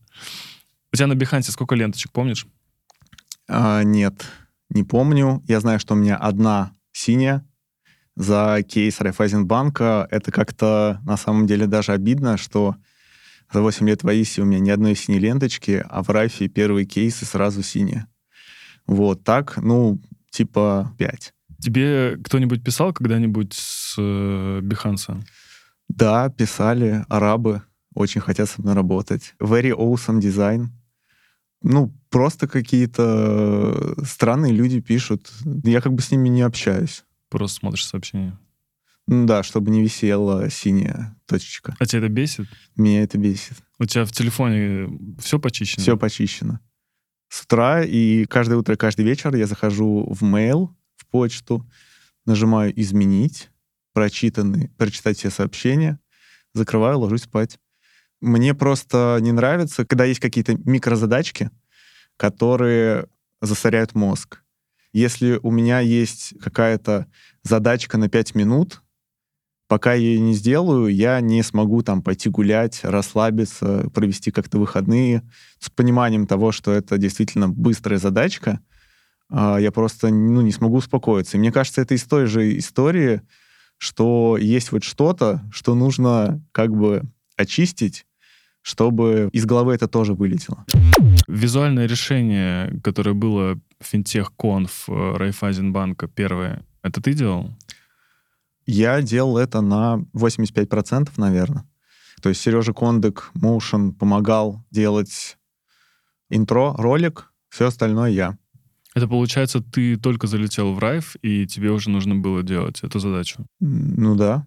[0.92, 2.48] У тебя на Бихансе сколько ленточек, помнишь?
[3.48, 4.26] А, нет,
[4.70, 5.44] не помню.
[5.48, 7.46] Я знаю, что у меня одна синяя,
[8.20, 10.06] за кейс Райфайзенбанка.
[10.12, 12.76] Это как-то на самом деле даже обидно, что
[13.52, 16.86] за 8 лет в АИСе у меня ни одной синей ленточки, а в Райфе первые
[16.86, 18.08] кейсы сразу синие.
[18.86, 20.02] Вот так, ну,
[20.32, 21.34] типа 5.
[21.60, 25.24] Тебе кто-нибудь писал когда-нибудь с э, Биханса?
[25.88, 27.64] Да, писали арабы,
[27.96, 29.34] очень хотят со мной работать.
[29.40, 30.68] Very awesome design.
[31.62, 35.32] Ну, просто какие-то странные люди пишут.
[35.64, 37.06] Я как бы с ними не общаюсь.
[37.30, 38.38] Просто смотришь сообщения.
[39.08, 41.76] Ну Да, чтобы не висела синяя точечка.
[41.80, 42.48] А тебя это бесит?
[42.76, 43.58] Меня это бесит.
[43.80, 45.82] У тебя в телефоне все почищено?
[45.82, 46.60] Все почищено.
[47.30, 51.68] С утра и каждое утро, каждый вечер я захожу в mail, в почту,
[52.26, 53.50] нажимаю «Изменить»,
[53.94, 56.00] прочитаны, прочитать все сообщения,
[56.54, 57.60] закрываю, ложусь спать.
[58.22, 61.52] Мне просто не нравится, когда есть какие-то микрозадачки,
[62.18, 63.08] которые
[63.42, 64.44] засоряют мозг.
[64.92, 67.08] Если у меня есть какая-то
[67.44, 68.82] задачка на 5 минут,
[69.68, 75.22] пока я ее не сделаю, я не смогу там пойти гулять, расслабиться, провести как-то выходные
[75.60, 78.60] с пониманием того, что это действительно быстрая задачка,
[79.30, 81.38] а, я просто ну, не смогу успокоиться.
[81.38, 83.22] И мне кажется, это из той же истории,
[83.78, 87.04] что есть вот что-то, что нужно как бы
[87.38, 88.06] очистить,
[88.62, 90.66] чтобы из головы это тоже вылетело.
[91.28, 97.52] Визуальное решение, которое было финтех конф Райфайзенбанка первое, это ты делал?
[98.66, 101.66] Я делал это на 85%, наверное.
[102.22, 105.38] То есть Сережа Кондык, Motion помогал делать
[106.30, 108.38] интро, ролик, все остальное я.
[108.96, 113.46] Это получается, ты только залетел в Райф, и тебе уже нужно было делать эту задачу?
[113.60, 114.46] Ну да.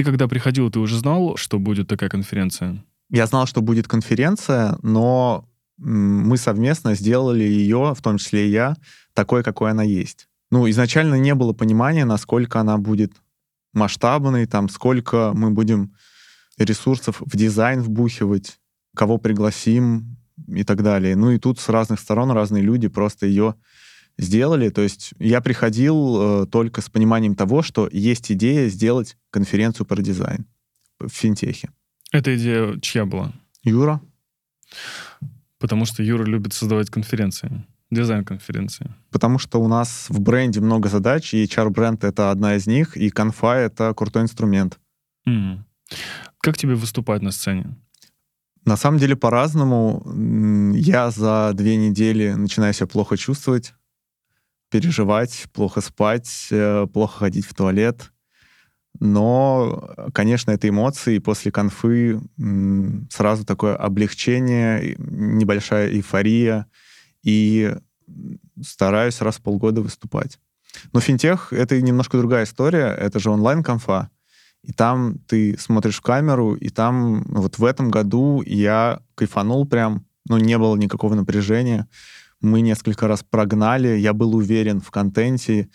[0.00, 2.82] Ты когда приходил, ты уже знал, что будет такая конференция?
[3.10, 8.76] Я знал, что будет конференция, но мы совместно сделали ее, в том числе и я,
[9.12, 10.26] такой, какой она есть.
[10.50, 13.12] Ну, изначально не было понимания, насколько она будет
[13.74, 15.94] масштабной, там, сколько мы будем
[16.56, 18.58] ресурсов в дизайн вбухивать,
[18.96, 20.16] кого пригласим
[20.48, 21.14] и так далее.
[21.14, 23.54] Ну и тут с разных сторон разные люди просто ее
[24.20, 24.68] сделали.
[24.68, 30.00] То есть я приходил э, только с пониманием того, что есть идея сделать конференцию про
[30.02, 30.46] дизайн
[30.98, 31.70] в финтехе.
[32.12, 33.32] Эта идея чья была?
[33.62, 34.00] Юра.
[35.58, 38.94] Потому что Юра любит создавать конференции, дизайн-конференции.
[39.10, 43.10] Потому что у нас в бренде много задач, и HR-бренд— это одна из них, и
[43.10, 44.78] конфа— это крутой инструмент.
[45.28, 45.58] Mm.
[46.40, 47.76] Как тебе выступать на сцене?
[48.64, 50.02] На самом деле по-разному.
[50.74, 53.74] Я за две недели начинаю себя плохо чувствовать,
[54.70, 58.12] переживать, плохо спать, э, плохо ходить в туалет.
[58.98, 61.16] Но, конечно, это эмоции.
[61.16, 62.20] И после конфы
[63.10, 66.66] сразу такое облегчение, небольшая эйфория.
[67.22, 67.74] И
[68.62, 70.38] стараюсь раз в полгода выступать.
[70.92, 72.94] Но финтех— это немножко другая история.
[72.94, 74.10] Это же онлайн-конфа.
[74.62, 80.04] И там ты смотришь в камеру, и там вот в этом году я кайфанул прям,
[80.26, 81.88] ну, не было никакого напряжения.
[82.40, 85.68] Мы несколько раз прогнали, я был уверен в контенте,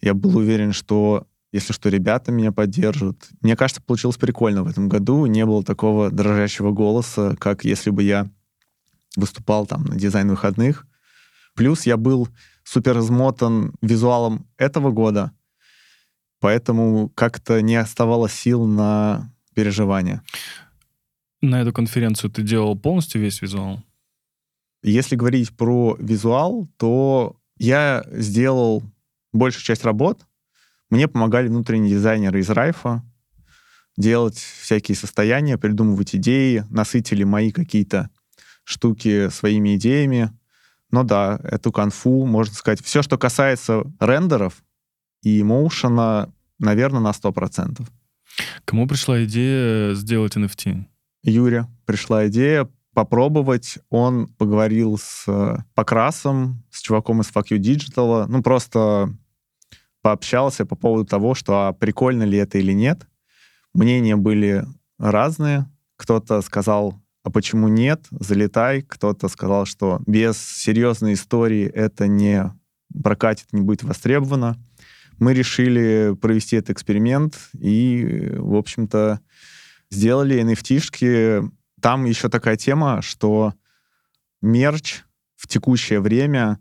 [0.00, 3.28] я был уверен, что если что, ребята меня поддержат.
[3.40, 5.26] Мне кажется, получилось прикольно в этом году.
[5.26, 8.30] Не было такого дрожащего голоса, как если бы я
[9.16, 10.86] выступал там на дизайн-выходных.
[11.54, 12.28] Плюс я был
[12.62, 15.32] супер измотан визуалом этого года,
[16.38, 20.22] поэтому как-то не оставалось сил на переживания.
[21.40, 23.82] На эту конференцию ты делал полностью весь визуал?
[24.82, 28.82] Если говорить про визуал, то я сделал
[29.32, 30.26] большую часть работ,
[30.88, 33.04] мне помогали внутренние дизайнеры из Райфа
[33.96, 38.10] делать всякие состояния, придумывать идеи, насытили мои какие-то
[38.64, 40.32] штуки своими идеями.
[40.90, 44.64] Но да, эту конфу, можно сказать, все, что касается рендеров
[45.22, 47.86] и моушена, наверное, на 100%.
[48.64, 50.84] Кому пришла идея сделать NFT?
[51.22, 53.78] Юре пришла идея попробовать.
[53.88, 55.26] Он поговорил с
[55.74, 58.26] Покрасом, с чуваком из Fuck You Digital.
[58.28, 59.14] Ну, просто
[60.02, 63.06] пообщался по поводу того, что а прикольно ли это или нет.
[63.74, 64.64] Мнения были
[64.98, 65.70] разные.
[65.96, 68.82] Кто-то сказал, а почему нет, залетай.
[68.82, 72.52] Кто-то сказал, что без серьезной истории это не
[73.02, 74.56] прокатит, не будет востребовано.
[75.18, 79.20] Мы решили провести этот эксперимент и, в общем-то,
[79.90, 81.50] сделали NFT-шки.
[81.80, 83.54] Там еще такая тема, что
[84.42, 85.02] мерч
[85.36, 86.58] в текущее время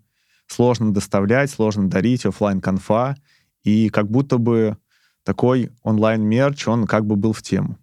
[0.48, 3.16] сложно доставлять, сложно дарить, офлайн конфа
[3.64, 4.78] и как будто бы
[5.24, 7.78] такой онлайн-мерч, он как бы был в тему.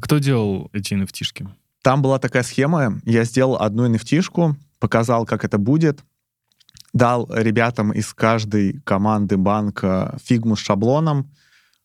[0.00, 1.48] Кто делал эти nft
[1.82, 6.04] Там была такая схема, я сделал одну nft показал, как это будет,
[6.92, 11.30] дал ребятам из каждой команды банка фигму с шаблоном,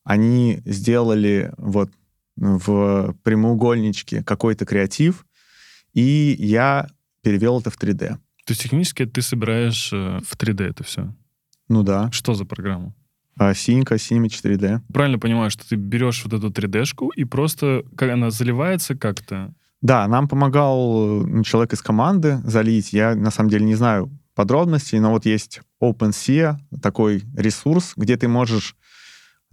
[0.03, 1.91] они сделали вот
[2.35, 5.25] в прямоугольничке какой-то креатив,
[5.93, 6.87] и я
[7.21, 8.17] перевел это в 3D.
[8.45, 11.13] То есть технически ты собираешь э, в 3D это все?
[11.69, 12.11] Ну да.
[12.11, 12.93] Что за программа?
[13.37, 14.81] А, синька, синими 4D.
[14.93, 19.53] Правильно понимаю, что ты берешь вот эту 3D-шку и просто, как она заливается как-то?
[19.81, 22.93] Да, нам помогал ну, человек из команды залить.
[22.93, 28.27] Я, на самом деле, не знаю подробностей, но вот есть OpenSea, такой ресурс, где ты
[28.27, 28.75] можешь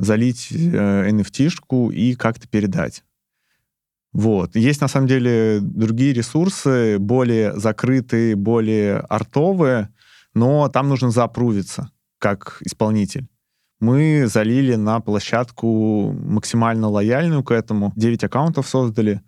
[0.01, 3.05] залить э, NFT-шку и как-то передать.
[4.13, 4.57] Вот.
[4.57, 9.91] Есть, на самом деле, другие ресурсы, более закрытые, более артовые,
[10.35, 13.29] но там нужно запрувиться как исполнитель.
[13.79, 17.93] Мы залили на площадку максимально лояльную к этому.
[17.97, 19.23] 9 аккаунтов создали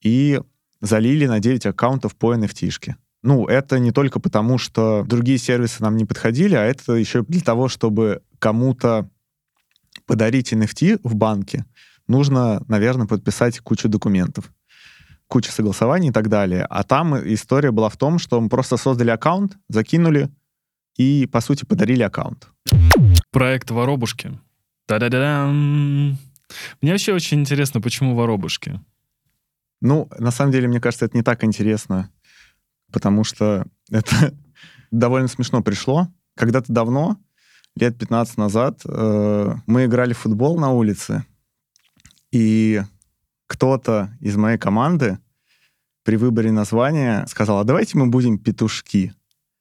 [0.00, 0.40] и
[0.80, 2.68] залили на 9 аккаунтов по NFT.
[2.68, 2.94] -шке.
[3.22, 7.42] Ну, это не только потому, что другие сервисы нам не подходили, а это еще для
[7.42, 9.10] того, чтобы кому-то
[10.06, 11.64] подарить NFT в банке,
[12.06, 14.52] нужно, наверное, подписать кучу документов,
[15.28, 16.66] куча согласований и так далее.
[16.68, 20.28] А там история была в том, что мы просто создали аккаунт, закинули
[20.96, 22.48] и, по сути, подарили аккаунт.
[23.30, 24.38] Проект «Воробушки».
[24.86, 26.18] Та-да-да-дам!
[26.82, 28.80] Мне вообще очень интересно, почему «Воробушки»?
[29.80, 32.10] Ну, на самом деле, мне кажется, это не так интересно,
[32.92, 34.34] потому что это
[34.90, 36.08] довольно смешно пришло.
[36.36, 37.18] Когда-то давно,
[37.76, 41.24] лет 15 назад, э, мы играли в футбол на улице,
[42.32, 42.82] и
[43.46, 45.18] кто-то из моей команды
[46.04, 49.14] при выборе названия сказал, а давайте мы будем петушки.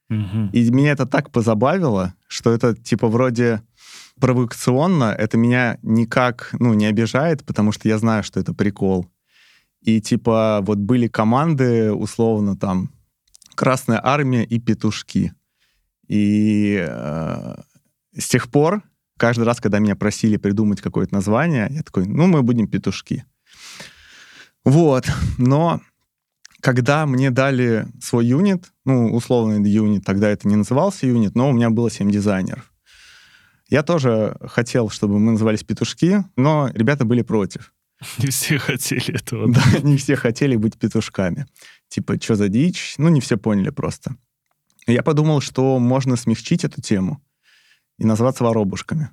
[0.09, 0.49] Мгм.
[0.53, 3.61] И меня это так позабавило, что это типа вроде
[4.19, 9.07] провокационно, это меня никак, ну, не обижает, потому что я знаю, что это прикол.
[9.81, 12.91] И типа вот были команды, условно, там,
[13.55, 15.33] Красная Армия и Петушки.
[16.07, 17.55] И э,
[18.19, 18.83] с тех пор,
[19.17, 23.25] каждый раз, когда меня просили придумать какое-то название, я такой, ну, мы будем Петушки.
[24.65, 25.81] Вот, но
[26.61, 31.53] когда мне дали свой юнит, ну, условный юнит, тогда это не назывался юнит, но у
[31.53, 32.71] меня было 7 дизайнеров.
[33.69, 37.71] Я тоже хотел, чтобы мы назывались петушки, но ребята были против.
[38.17, 39.51] Не все хотели этого.
[39.51, 41.45] Да, не все хотели быть петушками.
[41.89, 42.95] Типа, что за дичь?
[42.97, 44.15] Ну, не все поняли просто.
[44.87, 47.21] Я подумал, что можно смягчить эту тему
[47.99, 49.09] и назваться воробушками.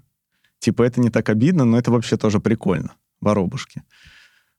[0.59, 2.95] Типа, это не так обидно, но это вообще тоже прикольно.
[3.21, 3.83] Воробушки.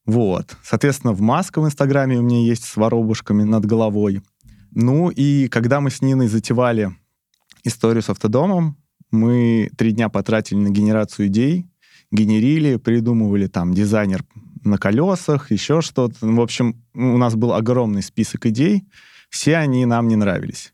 [0.06, 0.56] Вот.
[0.64, 4.22] Соответственно, в маска в Инстаграме у меня есть с воробушками над головой.
[4.72, 6.96] Ну и когда мы с Ниной затевали
[7.64, 8.78] историю с автодомом,
[9.12, 11.66] мы три дня потратили на генерацию идей,
[12.12, 14.24] генерили, придумывали там дизайнер
[14.64, 16.16] на колесах, еще что-то.
[16.22, 18.88] В общем, у нас был огромный список идей,
[19.30, 20.74] все они нам не нравились.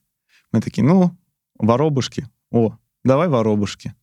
[0.52, 1.18] Мы такие, ну,
[1.58, 3.94] воробушки, о, давай воробушки.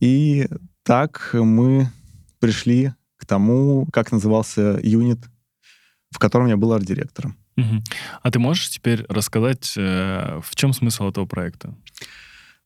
[0.00, 0.48] И
[0.82, 1.90] так мы
[2.40, 5.18] пришли к тому, как назывался юнит,
[6.10, 7.36] в котором я был арт-директором.
[7.56, 7.82] Мгм.
[8.22, 11.74] А ты можешь теперь рассказать, э, в чем смысл этого проекта?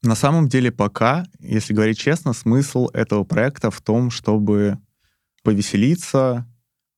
[0.01, 4.77] На самом деле пока, если говорить честно, смысл этого проекта в том, чтобы
[5.43, 6.47] повеселиться,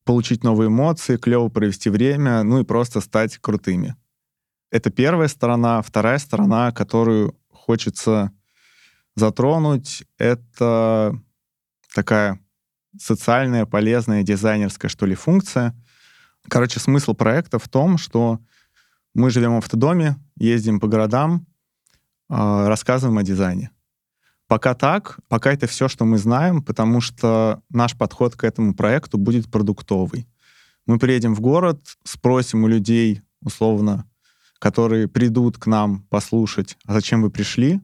[0.04, 3.96] получить новые эмоции, клево провести время, ну и просто стать крутыми.
[4.70, 5.82] Это первая сторона.
[5.82, 8.32] Вторая сторона, которую хочется
[9.14, 11.16] затронуть, это
[11.94, 12.40] такая
[12.98, 15.74] социальная, полезная, дизайнерская, что ли, функция.
[16.48, 18.40] Короче, смысл проекта в том, что
[19.14, 21.46] мы живем в автодоме, ездим по городам,
[22.28, 23.70] а, рассказываем о дизайне.
[24.48, 29.18] Пока так, пока это все, что мы знаем, потому что наш подход к этому проекту
[29.18, 30.26] будет продуктовый.
[30.84, 34.04] Мы приедем в город, спросим у людей, условно,
[34.62, 37.80] которые придут к нам послушать, а зачем вы пришли,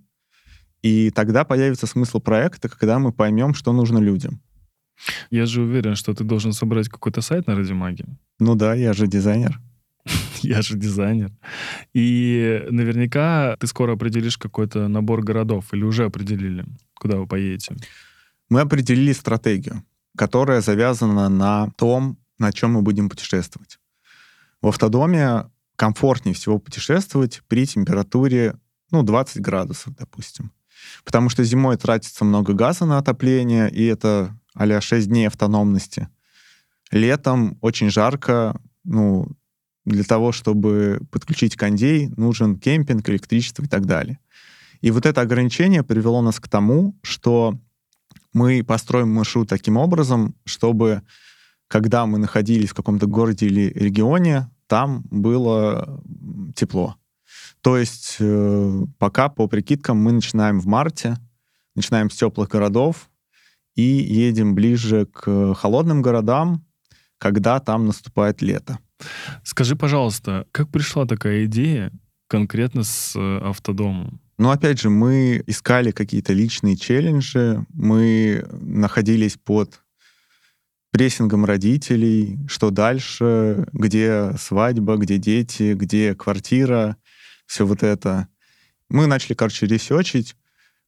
[0.81, 4.41] и тогда появится смысл проекта, когда мы поймем, что нужно людям.
[5.31, 8.05] Я же уверен, что ты должен собрать какой-то сайт на Радимаге.
[8.39, 9.61] Ну да, я же дизайнер.
[10.43, 11.33] Я же дизайнер.
[11.95, 16.65] И наверняка ты скоро определишь какой-то набор городов или уже определили,
[16.95, 17.75] куда вы поедете.
[18.51, 19.83] Мы определили стратегию,
[20.17, 23.81] которая завязана на том, на чем мы будем путешествовать.
[24.63, 25.45] В автодоме
[25.79, 28.57] комфортнее всего путешествовать при температуре,
[28.91, 30.51] ну, 20 градусов, допустим.
[31.05, 36.09] Потому что зимой тратится много газа на отопление, и это а 6 дней автономности.
[36.91, 39.29] Летом очень жарко, ну,
[39.85, 44.19] для того, чтобы подключить кондей, нужен кемпинг, электричество и так далее.
[44.81, 47.57] И вот это ограничение привело нас к тому, что
[48.33, 51.03] мы построим маршрут таким образом, чтобы
[51.69, 56.01] когда мы находились в каком-то городе или регионе, там было
[56.55, 56.97] тепло.
[57.61, 61.17] То есть э, пока по прикидкам мы начинаем в марте,
[61.75, 63.11] начинаем с теплых городов
[63.75, 66.65] и едем ближе к холодным городам,
[67.19, 68.79] когда там наступает лето.
[69.43, 71.93] Скажи, пожалуйста, как пришла такая идея
[72.29, 74.21] конкретно с э, автодомом?
[74.39, 79.83] Но опять же, мы искали какие-то личные челленджи, мы находились под
[80.91, 86.97] прессингом родителей, что дальше, где свадьба, где дети, где квартира,
[87.47, 88.29] все вот это.
[88.89, 90.37] Мы начали, короче, ресечить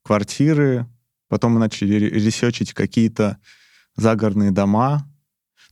[0.03, 0.87] квартиры,
[1.29, 3.39] потом мы начали ресечить какие-то
[3.97, 5.07] загородные дома.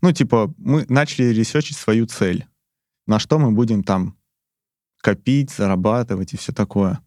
[0.02, 2.46] Ну, типа, мы начали ресечить свою цель.
[3.06, 4.16] На что мы будем там
[5.00, 7.00] копить, зарабатывать и все такое.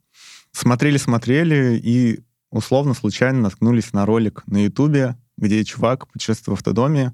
[0.52, 7.14] Смотрели-смотрели и условно случайно наткнулись на ролик на Ютубе, где чувак путешествует в автодоме,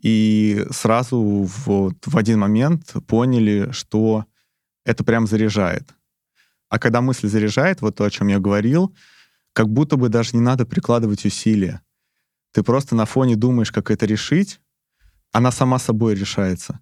[0.00, 4.26] и сразу вот в один момент поняли, что
[4.84, 5.94] это прям заряжает.
[6.68, 8.94] А когда мысль заряжает, вот то, о чем я говорил,
[9.52, 11.80] как будто бы даже не надо прикладывать усилия.
[12.52, 14.60] Ты просто на фоне думаешь, как это решить,
[15.32, 16.80] она сама собой решается.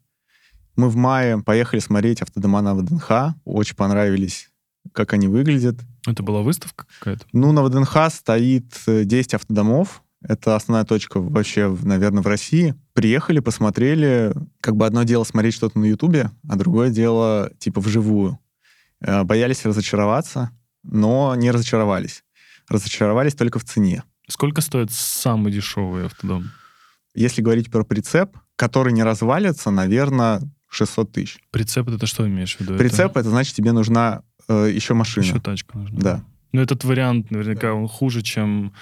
[0.77, 4.51] Мы в мае поехали смотреть автодома на ВДНХ, очень понравились,
[4.93, 5.77] как они выглядят.
[6.07, 7.27] Это была выставка какая-то?
[7.33, 12.75] Ну, на ВДНХ стоит 10 автодомов, это основная точка вообще, наверное, в России.
[12.95, 14.35] Приехали, посмотрели.
[14.61, 18.39] Как бы одно дело смотреть что-то на Ютубе, а другое дело типа вживую.
[19.01, 20.51] Э, боялись разочароваться,
[20.83, 22.25] но не разочаровались.
[22.69, 24.03] Разочаровались только в цене.
[24.29, 26.51] Сколько стоит самый дешевый автодом?
[27.15, 31.39] Если говорить про прицеп, который не развалится, наверное, 600 тысяч.
[31.51, 32.77] Прицеп это что имеешь в виду?
[32.77, 35.25] Прицеп это, это значит тебе нужна э, еще машина.
[35.25, 36.01] Еще тачка нужна.
[36.01, 36.25] Да.
[36.53, 38.73] Но этот вариант наверняка он хуже, чем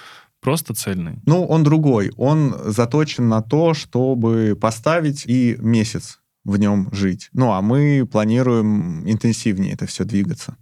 [0.43, 1.19] Просто цельный?
[1.25, 2.11] Ну, он другой.
[2.17, 7.29] Он заточен на то, чтобы поставить и месяц в нем жить.
[7.33, 10.57] Ну, а мы планируем интенсивнее это все двигаться.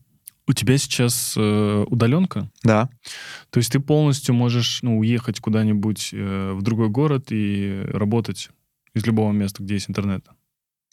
[0.47, 2.49] У тебя сейчас э, удаленка?
[2.63, 2.89] Да.
[3.51, 8.49] То есть ты полностью можешь ну, уехать куда-нибудь э, в другой город и работать
[8.93, 10.25] из любого места, где есть интернет?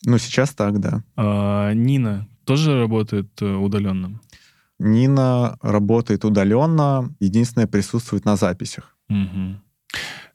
[0.05, 1.03] Ну, сейчас так, да.
[1.17, 4.21] А, Нина тоже работает э, удаленно?
[4.79, 8.97] Нина работает удаленно, единственное, присутствует на записях.
[9.09, 9.57] Угу.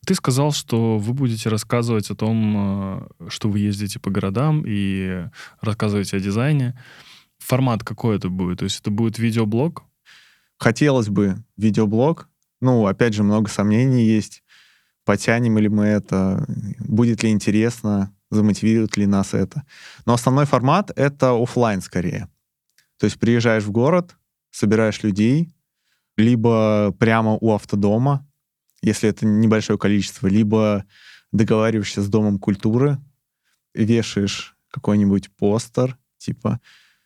[0.05, 5.27] Ты сказал, что вы будете рассказывать о том, э, что вы ездите по городам и
[5.61, 6.77] рассказываете о дизайне.
[7.39, 8.59] Формат какой это будет?
[8.59, 9.83] То есть это будет видеоблог?
[10.57, 12.29] Хотелось бы видеоблог.
[12.61, 14.43] Ну, опять же, много сомнений есть.
[15.05, 16.45] Потянем ли мы это?
[16.79, 18.13] Будет ли интересно?
[18.29, 19.63] Замотивирует ли нас это?
[20.05, 22.29] Но основной формат— это офлайн скорее.
[22.97, 24.15] То есть приезжаешь в город,
[24.53, 25.53] собираешь людей,
[26.15, 28.25] либо прямо у автодома,
[28.81, 30.85] если это небольшое количество, либо
[31.31, 32.99] договариваешься с Домом культуры,
[33.73, 36.61] вешаешь какой-нибудь постер, типа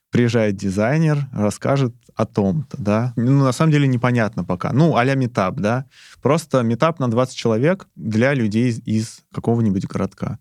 [0.09, 3.13] приезжает дизайнер, расскажет о том-то, да.
[3.15, 4.73] Ну, на самом деле непонятно пока.
[4.73, 5.85] Ну, а-ля метап, да.
[6.21, 10.39] Просто метап на 20 человек для людей из, из какого-нибудь городка.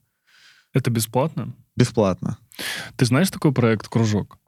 [0.72, 1.54] Это бесплатно?
[1.74, 2.38] Бесплатно.
[2.96, 4.38] Ты знаешь такой проект «Кружок»?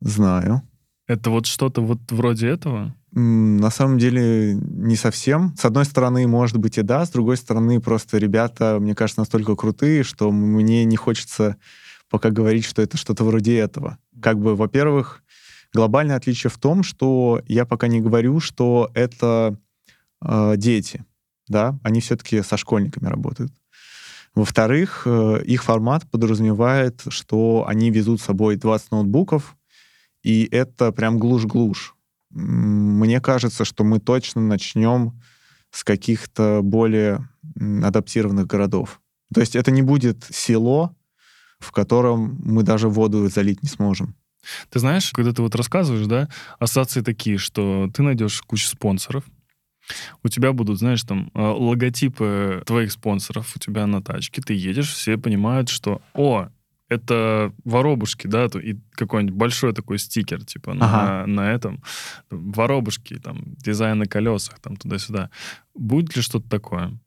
[0.00, 0.62] Знаю.
[1.08, 2.94] Это вот что-то вот вроде этого?
[3.12, 5.56] На самом деле не совсем.
[5.56, 9.56] С одной стороны, может быть и да, с другой стороны, просто ребята, мне кажется, настолько
[9.56, 11.56] крутые, что мне не хочется
[12.10, 13.98] пока говорить, что это что-то вроде этого.
[14.20, 15.22] Как бы, во-первых,
[15.72, 19.58] глобальное отличие в том, что я пока не говорю, что это
[20.22, 21.04] э, дети,
[21.48, 23.52] да, они все-таки со школьниками работают.
[24.34, 29.56] Во-вторых, э, их формат подразумевает, что они везут с собой 20 ноутбуков,
[30.22, 31.94] и это прям глушь-глушь.
[32.30, 35.20] Мне кажется, что мы точно начнем
[35.70, 39.00] с каких-то более адаптированных городов.
[39.32, 40.94] То есть это не будет село,
[41.58, 44.14] в котором мы даже воду залить не сможем.
[44.70, 49.24] Ты знаешь, когда ты вот рассказываешь, да, ассоциации такие, что ты найдешь кучу спонсоров,
[50.22, 54.92] у тебя будут, знаешь, там э, логотипы твоих спонсоров у тебя на тачке, ты едешь,
[54.92, 56.48] все понимают, что, о,
[56.88, 61.26] это воробушки, да, и какой-нибудь большой такой стикер, типа, ага.
[61.26, 61.82] на, на этом.
[62.30, 65.30] Воробушки, там, дизайн на колесах, там, туда-сюда.
[65.74, 66.98] Будет ли что-то такое?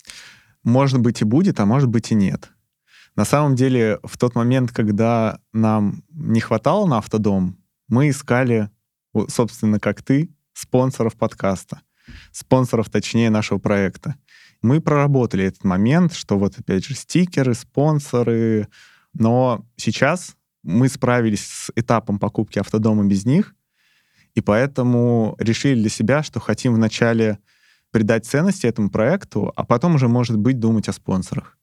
[0.63, 2.51] Может быть и будет, а может быть и нет.
[3.15, 7.57] На самом деле, в тот момент, когда нам не хватало на автодом,
[7.88, 8.69] мы искали,
[9.27, 11.82] собственно, как ты, спонсоров подкаста.
[12.32, 14.15] Спонсоров, точнее, нашего проекта.
[14.61, 18.67] Мы проработали этот момент, что вот, опять же, стикеры, спонсоры,
[19.14, 23.55] но сейчас мы справились с этапом покупки автодома без них,
[24.34, 27.39] и поэтому решили для себя, что хотим вначале
[27.91, 31.57] придать ценности этому проекту, а потом уже, может быть, думать о спонсорах.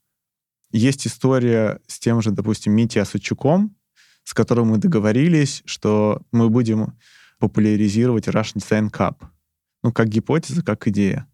[0.71, 3.75] Есть история с тем же, допустим, Мити Асучуком,
[4.23, 6.97] с которым мы договорились, что мы будем
[7.39, 9.25] популяризировать Russian Design Cup.
[9.81, 11.27] Ну, как гипотеза, как идея.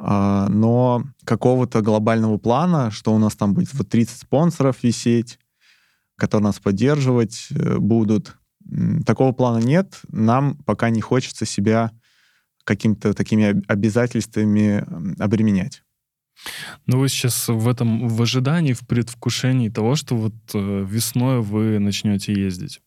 [0.00, 5.38] А, но какого-то глобального плана, что у нас там будет вот 30 спонсоров висеть,
[6.16, 8.36] которые нас поддерживать э, будут,
[9.04, 10.00] такого плана нет.
[10.08, 11.90] Нам пока не хочется себя
[12.64, 14.84] какими-то такими обязательствами
[15.18, 15.82] обременять.
[16.86, 21.78] Ну, вы сейчас в этом, в ожидании, в предвкушении того, что вот э, весной вы
[21.80, 22.80] начнете ездить.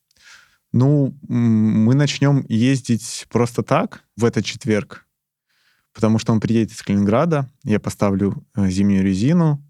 [0.72, 5.05] Ну, мы начнем ездить просто так в этот четверг,
[5.94, 9.64] потому что он приедет из Калининграда, я поставлю э, зимнюю резину,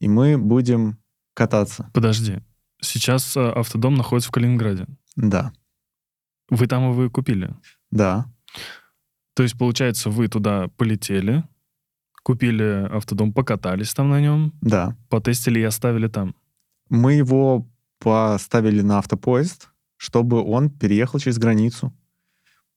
[0.00, 0.98] и мы будем
[1.34, 1.90] кататься.
[1.92, 2.40] Подожди,
[2.80, 4.86] сейчас э, автодом находится в Калининграде?
[5.16, 5.52] Да.
[6.50, 7.54] Вы там его купили?
[7.90, 8.26] Да.
[9.34, 11.44] То есть, получается, вы туда полетели,
[12.22, 14.52] купили автодом, покатались там на нем?
[14.60, 14.96] Да.
[15.08, 16.34] Потестили и оставили там?
[16.88, 17.68] Мы его
[17.98, 21.92] поставили на автопоезд, чтобы он переехал через границу.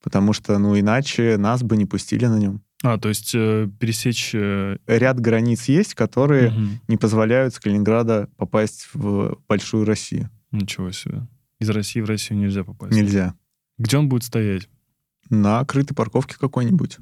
[0.03, 2.61] Потому что, ну, иначе нас бы не пустили на нем.
[2.83, 4.31] А, то есть э, пересечь...
[4.33, 4.77] Э...
[4.87, 6.59] Ряд границ есть, которые угу.
[6.87, 10.29] не позволяют с Калининграда попасть в большую Россию.
[10.51, 11.27] Ничего себе.
[11.59, 12.93] Из России в Россию нельзя попасть?
[12.93, 13.35] Нельзя.
[13.77, 14.67] Где он будет стоять?
[15.29, 16.97] На крытой парковке какой-нибудь.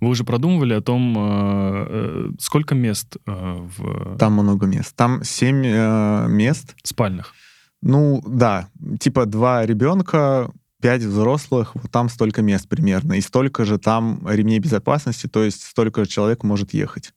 [0.00, 4.16] Вы уже продумывали о том, э, э, сколько мест э, в...
[4.18, 4.94] Там много мест.
[4.96, 6.74] Там семь э, мест.
[6.82, 7.34] Спальных?
[7.80, 8.68] Ну, да.
[8.98, 10.50] Типа два ребенка,
[10.80, 13.14] пять взрослых, вот там столько мест примерно.
[13.14, 17.12] И столько же там ремней безопасности, то есть столько же человек может ехать.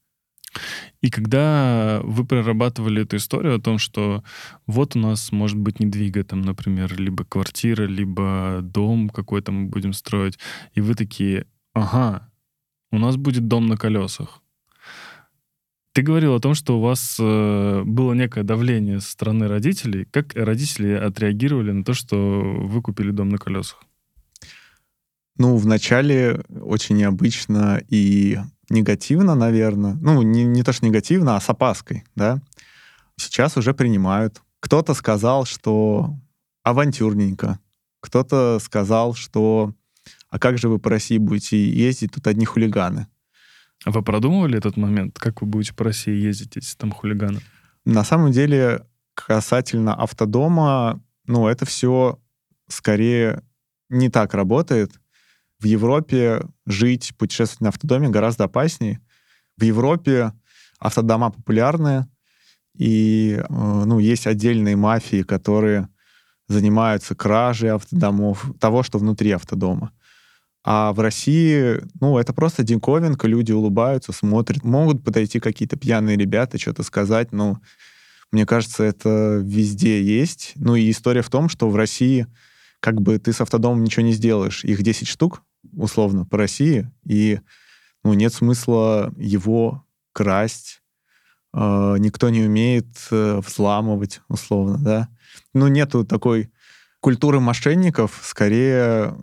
[1.01, 4.23] И когда вы прорабатывали эту историю о том, что
[4.67, 9.93] вот у нас может быть недвига, там, например, либо квартира, либо дом какой-то мы будем
[9.93, 10.37] строить,
[10.73, 12.29] и вы такие, ага,
[12.91, 14.42] у нас будет дом на колесах.
[15.93, 20.05] Ты говорил о том, что у вас э, было некое давление со стороны родителей.
[20.05, 23.83] Как родители отреагировали на то, что вы купили дом на колесах?
[25.37, 28.39] Ну, вначале очень необычно и
[28.69, 29.93] негативно, наверное.
[30.01, 32.41] Ну, не, не то, что негативно, а с опаской, да.
[33.15, 34.41] Сейчас уже принимают.
[34.61, 36.15] Кто-то сказал, что
[36.63, 37.59] авантюрненько.
[37.99, 39.75] Кто-то сказал, что
[40.29, 43.07] а как же вы по России будете ездить, тут одни хулиганы.
[43.85, 45.19] А вы продумывали этот момент?
[45.19, 47.41] Как вы будете по России ездить, если там хулиганы?
[47.85, 52.19] На самом деле, касательно автодома, ну, это все
[52.67, 53.43] скорее
[53.89, 54.91] не так работает.
[55.59, 59.01] В Европе жить, путешествовать на автодоме гораздо опаснее.
[59.57, 60.33] В Европе
[60.79, 62.07] автодома популярны,
[62.75, 65.89] и э, ну, есть отдельные мафии, которые
[66.47, 69.91] занимаются кражей автодомов, того, что внутри автодома.
[70.65, 74.63] А в России, ну, это просто диковинка, люди улыбаются, смотрят.
[74.63, 77.59] Могут подойти какие-то пьяные ребята, что-то сказать, но
[78.31, 80.53] мне кажется, это везде есть.
[80.55, 82.27] Ну и история в том, что в России
[82.79, 84.63] как бы ты с автодомом ничего не сделаешь.
[84.63, 85.43] Их 10 штук,
[85.73, 87.39] условно, по России, и
[88.03, 90.81] ну, нет смысла его красть.
[91.53, 95.09] Э, никто не умеет э, взламывать, условно, да.
[95.53, 96.51] Ну, нету такой
[96.99, 99.15] культуры мошенников, скорее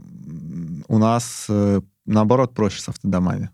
[0.91, 3.51] у нас, э, наоборот, проще с автодомами.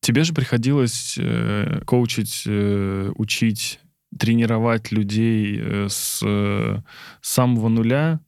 [0.00, 3.78] Тебе же приходилось э, коучить, э, учить,
[4.18, 6.78] тренировать людей э, с э,
[7.22, 8.18] самого нуля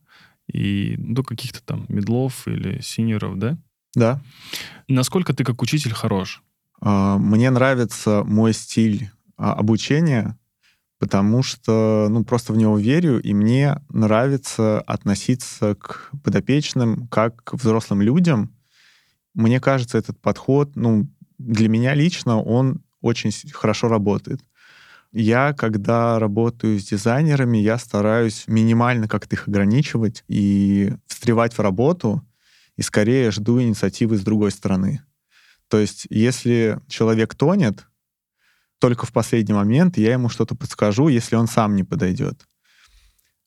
[0.46, 3.58] и до каких-то там медлов или синеров, да?
[3.96, 4.22] Да.
[4.86, 6.44] Насколько ты как учитель хорош?
[6.80, 10.37] А, мне нравится мой стиль а, обучения,
[10.98, 17.54] потому что, ну, просто в него верю, и мне нравится относиться к подопечным как к
[17.54, 18.54] взрослым людям.
[19.34, 24.40] Мне кажется, этот подход, ну, для меня лично он очень хорошо работает.
[25.12, 32.22] Я, когда работаю с дизайнерами, я стараюсь минимально как-то их ограничивать и встревать в работу,
[32.76, 35.02] и скорее жду инициативы с другой стороны.
[35.68, 37.86] То есть, если человек тонет,
[38.78, 42.46] только в последний момент я ему что-то подскажу, если он сам не подойдет.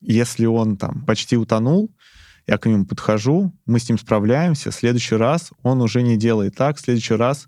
[0.01, 1.93] Если он там почти утонул,
[2.47, 6.55] я к нему подхожу, мы с ним справляемся, в следующий раз он уже не делает
[6.55, 7.47] так, в следующий раз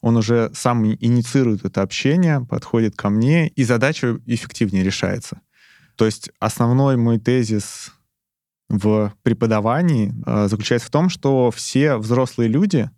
[0.00, 5.40] он уже сам инициирует это общение, подходит ко мне, и задача эффективнее решается.
[5.96, 7.92] То есть основной мой тезис
[8.70, 12.90] в преподавании э, заключается в том, что все взрослые люди,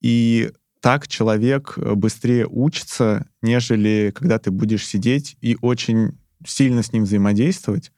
[0.00, 0.50] и
[0.82, 7.04] так человек э, быстрее учится, нежели когда ты будешь сидеть и очень сильно с ним
[7.04, 7.92] взаимодействовать.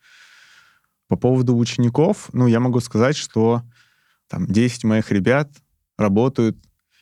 [1.09, 3.63] По поводу учеников, ну, я могу сказать, что
[4.29, 5.51] там 10 моих ребят
[5.97, 6.59] работают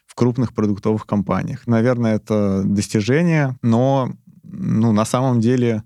[0.07, 1.66] в крупных продуктовых компаниях.
[1.66, 4.12] Наверное, это достижение, но
[4.45, 5.83] ну, на самом деле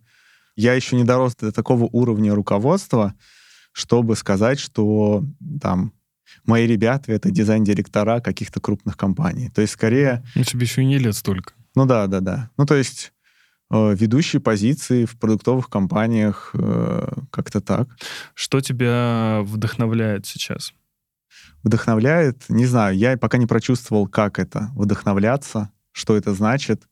[0.57, 3.15] я еще не дорос до такого уровня руководства,
[3.73, 5.25] чтобы сказать, что
[5.61, 5.93] там
[6.45, 9.51] мои ребята— это дизайн-директора каких-то крупных компаний.
[9.55, 10.25] То есть скорее...
[10.35, 11.55] Ну, тебе еще и не лет столько.
[11.75, 12.51] Ну да, да, да.
[12.57, 13.13] Ну то есть
[13.71, 17.89] э, ведущие позиции в продуктовых компаниях, э, как-то так.
[18.35, 20.73] Что тебя вдохновляет сейчас?
[21.63, 26.85] Вдохновляет, не знаю, я пока не прочувствовал, как это вдохновляться, что это значит.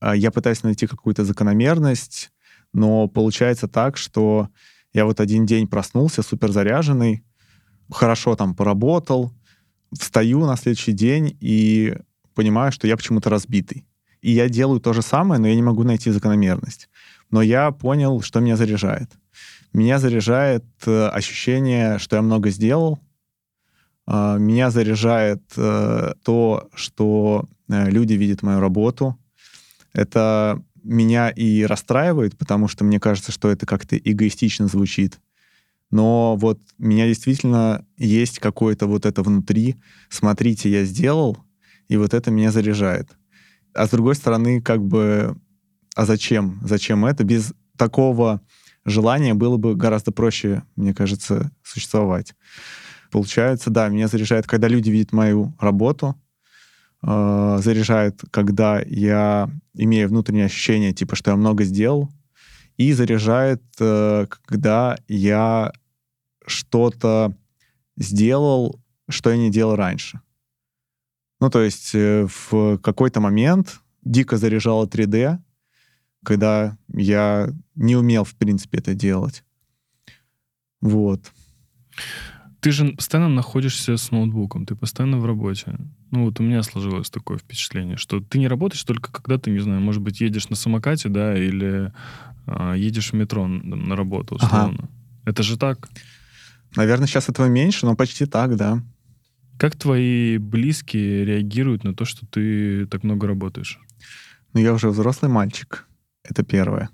[0.00, 2.30] А, я пытаюсь найти какую-то закономерность,
[2.72, 4.48] но получается так, что
[4.92, 7.24] я вот один день проснулся супер заряженный,
[7.90, 9.32] хорошо там поработал,
[9.92, 11.96] встаю на следующий день и
[12.34, 13.86] понимаю, что я почему-то разбитый.
[14.22, 16.88] И я делаю то же самое, но я не могу найти закономерность.
[17.30, 19.10] Но я понял, что меня заряжает.
[19.72, 23.00] Меня заряжает э, ощущение, что я много сделал.
[24.06, 29.18] Э, меня заряжает э, то, что э, люди видят мою работу.
[29.92, 35.18] Это меня и расстраивает, потому что мне кажется, что это как-то эгоистично звучит.
[35.90, 39.76] Но вот меня действительно есть какое-то вот это внутри.
[40.08, 41.38] Смотрите, я сделал,
[41.88, 43.10] и вот это меня заряжает.
[43.74, 45.36] А с другой стороны, как бы,
[45.94, 46.60] а зачем?
[46.64, 47.24] Зачем это?
[47.24, 48.40] Без такого
[48.84, 52.34] желания было бы гораздо проще, мне кажется, существовать.
[53.10, 56.20] Получается, да, меня заряжает, когда люди видят мою работу,
[57.02, 62.10] э, заряжает, когда я имею внутреннее ощущение, типа, что я много сделал,
[62.76, 65.72] и заряжает, э, когда я
[66.46, 67.36] что-то
[67.96, 70.20] сделал, что я не делал раньше.
[71.40, 75.38] Ну, то есть э, в какой-то момент дико заряжало 3D,
[76.24, 79.44] когда я не умел, в принципе, это делать.
[80.80, 81.32] Вот.
[82.64, 85.76] Ты же постоянно находишься с ноутбуком, ты постоянно в работе.
[86.10, 89.58] Ну вот у меня сложилось такое впечатление, что ты не работаешь только когда ты, не
[89.58, 91.92] знаю, может быть, едешь на самокате, да, или
[92.46, 94.78] а, едешь в метро на работу, условно.
[94.78, 94.88] Ага.
[95.26, 95.90] Это же так?
[96.74, 98.82] Наверное, сейчас этого меньше, но почти так, да.
[99.58, 103.78] Как твои близкие реагируют на то, что ты так много работаешь?
[104.54, 105.86] Ну, я уже взрослый мальчик.
[106.26, 106.88] Это первое.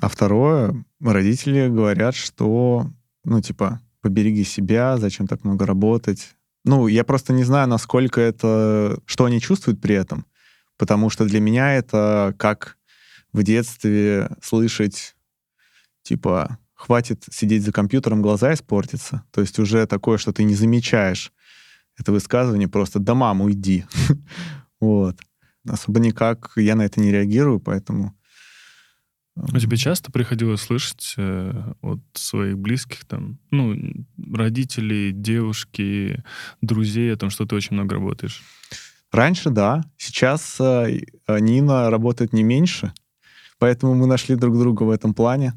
[0.00, 2.88] А второе, родители говорят, что,
[3.24, 6.36] ну, типа, побереги себя, зачем так много работать.
[6.66, 8.98] Ну, я просто не знаю, насколько это...
[9.06, 10.26] Что они чувствуют при этом.
[10.76, 12.76] Потому что для меня это как
[13.32, 15.16] в детстве слышать,
[16.02, 19.24] типа, хватит сидеть за компьютером, глаза испортятся.
[19.30, 21.32] То есть уже такое, что ты не замечаешь
[21.96, 23.86] это высказывание, просто «да, мам, уйди».
[24.80, 25.16] вот.
[25.66, 28.14] Особо никак я на это не реагирую, поэтому...
[29.36, 33.76] А тебе часто приходилось слышать э, от своих близких, там, ну,
[34.32, 36.22] родителей, девушки,
[36.60, 38.42] друзей о том, что ты очень много работаешь?
[39.10, 39.82] Раньше, да.
[39.96, 42.92] Сейчас э, Нина работает не меньше,
[43.58, 45.54] поэтому мы нашли друг друга в этом плане.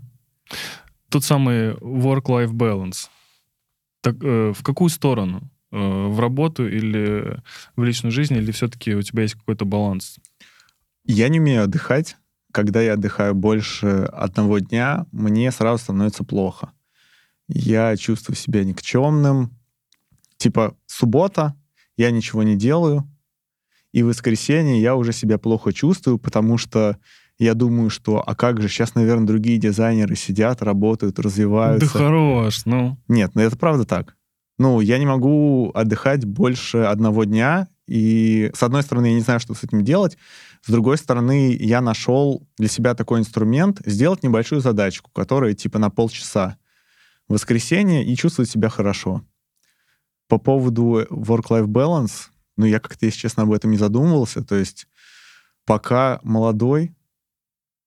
[1.09, 3.09] Тот самый work-life balance.
[4.01, 5.51] Так, э, в какую сторону?
[5.71, 7.41] Э, в работу или
[7.75, 10.17] в личную жизнь, или все-таки у тебя есть какой-то баланс?
[11.03, 12.17] Я не умею отдыхать.
[12.51, 16.71] Когда я отдыхаю больше одного дня, мне сразу становится плохо.
[17.47, 19.51] Я чувствую себя никчемным.
[20.37, 21.55] Типа суббота,
[21.97, 23.09] я ничего не делаю,
[23.91, 26.97] и в воскресенье я уже себя плохо чувствую, потому что
[27.39, 31.93] я думаю, что, а как же, сейчас, наверное, другие дизайнеры сидят, работают, развиваются.
[31.93, 32.97] Да хорош, ну.
[33.07, 34.15] Нет, ну это правда так.
[34.57, 39.39] Ну, я не могу отдыхать больше одного дня, и с одной стороны, я не знаю,
[39.39, 40.17] что с этим делать,
[40.61, 45.89] с другой стороны, я нашел для себя такой инструмент сделать небольшую задачку, которая типа на
[45.89, 46.57] полчаса
[47.27, 49.25] в воскресенье и чувствовать себя хорошо.
[50.27, 54.43] По поводу work-life balance, ну, я как-то, если честно, об этом не задумывался.
[54.43, 54.87] То есть
[55.65, 56.93] пока молодой,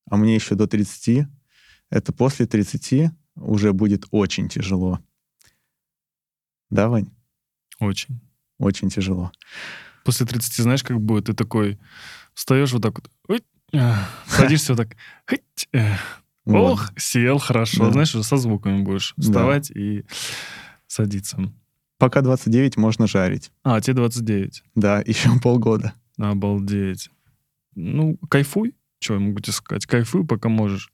[0.08, 1.26] а мне еще до 30,
[1.90, 5.00] это после 30 уже будет очень тяжело.
[6.70, 7.10] Да, Вань?
[7.80, 8.20] Очень.
[8.58, 9.32] Очень тяжело.
[10.04, 11.26] После 30, знаешь, как будет?
[11.26, 11.78] Ты такой
[12.34, 13.42] встаешь вот так вот,
[14.26, 14.96] садишься вот так,
[16.46, 17.90] ох, сел, хорошо.
[17.92, 20.04] Знаешь, уже со звуками будешь вставать и
[20.86, 21.52] садиться.
[21.98, 23.52] Пока 29 можно жарить.
[23.62, 24.64] А, тебе 29.
[24.74, 25.92] Да, еще полгода.
[26.16, 27.10] Обалдеть.
[27.74, 28.74] Ну, кайфуй.
[29.00, 29.86] Что я могу тебе сказать?
[29.86, 30.90] Кайфуй, пока можешь.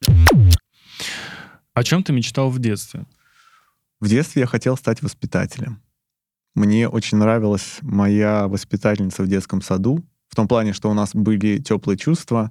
[1.75, 3.05] О чем ты мечтал в детстве?
[4.01, 5.81] В детстве я хотел стать воспитателем.
[6.57, 11.59] Мне очень нравилась моя воспитательница в детском саду, в том плане, что у нас были
[11.59, 12.51] теплые чувства.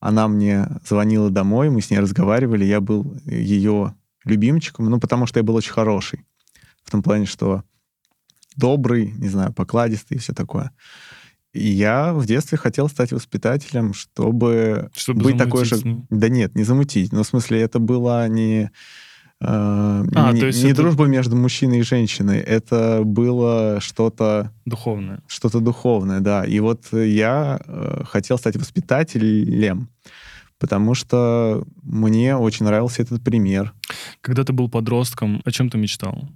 [0.00, 5.38] Она мне звонила домой, мы с ней разговаривали, я был ее любимчиком, ну, потому что
[5.38, 6.26] я был очень хороший.
[6.82, 7.62] В том плане, что
[8.56, 10.72] добрый, не знаю, покладистый и все такое.
[11.52, 15.76] И я в детстве хотел стать воспитателем, чтобы, чтобы быть такой же...
[16.10, 17.12] Да нет, не замутить.
[17.12, 18.72] Но в смысле, это было не
[19.40, 20.82] а, а, не, то есть не это...
[20.82, 24.52] дружба между мужчиной и женщиной, это было что-то...
[24.64, 25.22] Духовное.
[25.28, 26.44] Что-то духовное, да.
[26.44, 29.88] И вот я э, хотел стать воспитателем,
[30.58, 33.74] потому что мне очень нравился этот пример.
[34.20, 36.28] Когда ты был подростком, о чем ты мечтал?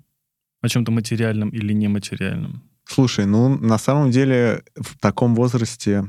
[0.60, 2.62] О чем-то материальном или нематериальном?
[2.84, 6.08] Слушай, ну, на самом деле, в таком возрасте,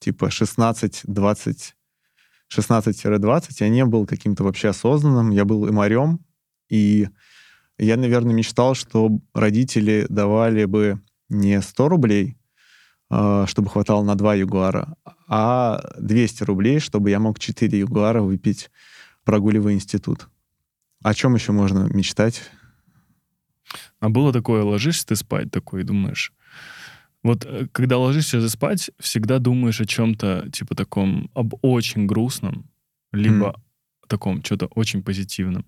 [0.00, 1.74] типа 16-20,
[2.52, 6.18] 16-20, я не был каким-то вообще осознанным, я был имарем,
[6.72, 7.08] и
[7.78, 12.38] я, наверное, мечтал, что родители давали бы не 100 рублей,
[13.10, 14.96] а, чтобы хватало на 2 югуара,
[15.28, 18.70] а 200 рублей, чтобы я мог 4 югуара выпить,
[19.24, 20.28] прогуливая институт.
[21.02, 22.42] О чем еще можно мечтать?
[24.00, 26.32] А было такое, ложишься ты спать такой и думаешь...
[27.22, 32.68] Вот э, когда ложишься спать, всегда думаешь о чем-то, типа таком, об очень грустном,
[33.12, 34.08] либо mm.
[34.08, 35.64] таком, что-то очень позитивном.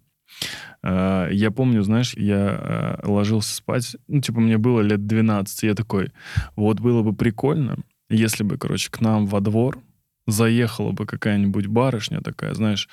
[0.83, 5.75] Uh, я помню, знаешь, я uh, ложился спать, ну, типа, мне было лет 12, я
[5.75, 6.13] такой,
[6.57, 7.79] вот было бы прикольно,
[8.11, 9.79] если бы, короче, к нам во двор
[10.27, 12.89] заехала бы какая-нибудь барышня такая, знаешь,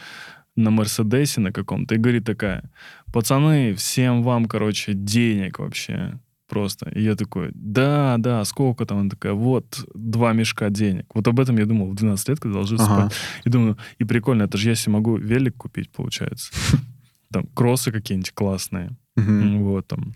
[0.55, 2.69] на Мерседесе на каком-то и говорит такая,
[3.11, 6.19] пацаны, всем вам, короче, денег вообще
[6.51, 6.89] просто.
[6.89, 8.99] И я такой, да, да, сколько там?
[8.99, 11.05] Она такая, вот, два мешка денег.
[11.13, 13.09] Вот об этом я думал в 12 лет, когда ложился ага.
[13.09, 13.19] спать.
[13.45, 16.51] И думаю, и прикольно, это же я себе могу велик купить, получается.
[17.31, 18.91] Там кроссы какие-нибудь классные.
[19.15, 20.15] Вот там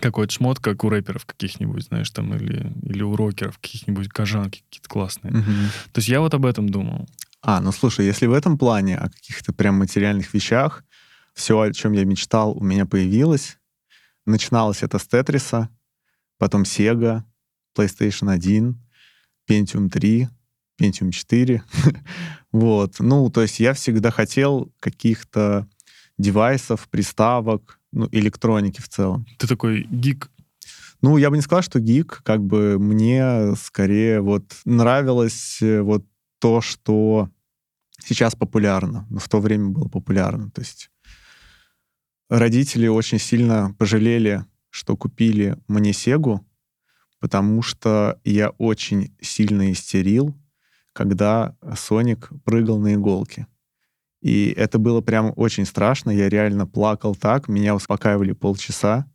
[0.00, 4.88] какой-то шмот, как у рэперов каких-нибудь, знаешь, там, или, или у рокеров каких-нибудь кожанки какие-то
[4.88, 5.32] классные.
[5.32, 7.08] То есть я вот об этом думал.
[7.42, 10.84] А, ну слушай, если в этом плане о каких-то прям материальных вещах,
[11.34, 13.58] все, о чем я мечтал, у меня появилось.
[14.26, 15.68] Начиналось это с Тетриса,
[16.38, 17.24] потом Sega,
[17.76, 18.80] PlayStation 1,
[19.48, 20.28] Pentium 3,
[20.80, 21.62] Pentium 4.
[22.52, 23.00] вот.
[23.00, 25.66] Ну, то есть я всегда хотел каких-то
[26.18, 29.26] девайсов, приставок, ну, электроники в целом.
[29.38, 30.30] Ты такой гик.
[31.00, 36.04] Ну, я бы не сказал, что гик, как бы мне скорее вот нравилось э, вот
[36.38, 37.28] то, что
[37.98, 40.50] сейчас популярно, но в то время было популярно.
[40.50, 40.90] То есть
[42.28, 46.46] родители очень сильно пожалели, что купили мне Сегу,
[47.20, 50.34] потому что я очень сильно истерил,
[50.92, 53.46] когда Соник прыгал на иголке.
[54.22, 56.10] И это было прям очень страшно.
[56.10, 57.48] Я реально плакал так.
[57.48, 59.06] Меня успокаивали полчаса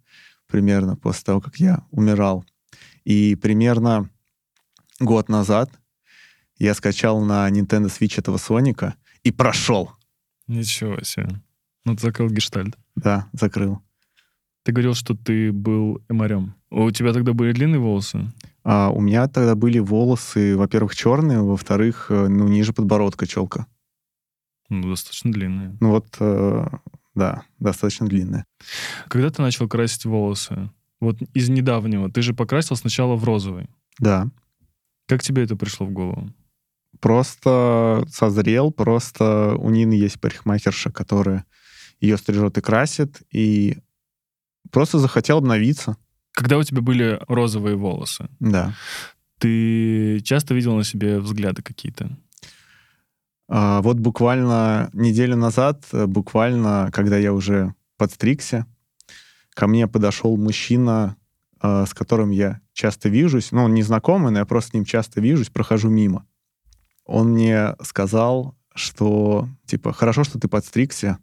[0.48, 2.46] примерно после того, как я умирал.
[3.06, 4.10] И примерно
[5.00, 5.72] год назад
[6.60, 9.92] я скачал на Nintendo Switch этого Соника и прошел.
[10.48, 11.42] Ничего себе.
[11.86, 12.76] Ну, ты закрыл гештальт.
[12.96, 13.82] Да, закрыл.
[14.64, 16.56] Ты говорил, что ты был эмарем.
[16.70, 18.30] У тебя тогда были длинные волосы?
[18.64, 23.68] А, у меня тогда были волосы, во-первых, черные, во-вторых, э, ну, ниже подбородка челка.
[24.70, 25.78] Ну, достаточно длинные.
[25.80, 26.68] Ну вот, э,
[27.16, 28.46] да, достаточно длинные.
[29.08, 30.70] Когда ты начал красить волосы?
[31.00, 32.12] Вот из недавнего.
[32.12, 33.70] Ты же покрасил сначала в розовый.
[34.00, 34.28] Да.
[35.08, 36.34] Как тебе это пришло в голову?
[37.00, 41.46] просто созрел, просто у Нины есть парикмахерша, которая
[42.00, 43.78] ее стрижет и красит, и
[44.72, 45.98] просто захотел обновиться.
[46.32, 48.76] Когда у тебя были розовые волосы, да.
[49.40, 52.16] ты часто видел на себе взгляды какие-то?
[53.50, 58.66] А, вот буквально неделю назад, буквально, когда я уже подстригся,
[59.54, 61.16] ко мне подошел мужчина,
[61.60, 63.52] а, с которым я часто вижусь.
[63.52, 66.26] Ну, он незнакомый, но я просто с ним часто вижусь, прохожу мимо
[67.08, 71.18] он мне сказал, что, типа, хорошо, что ты подстригся,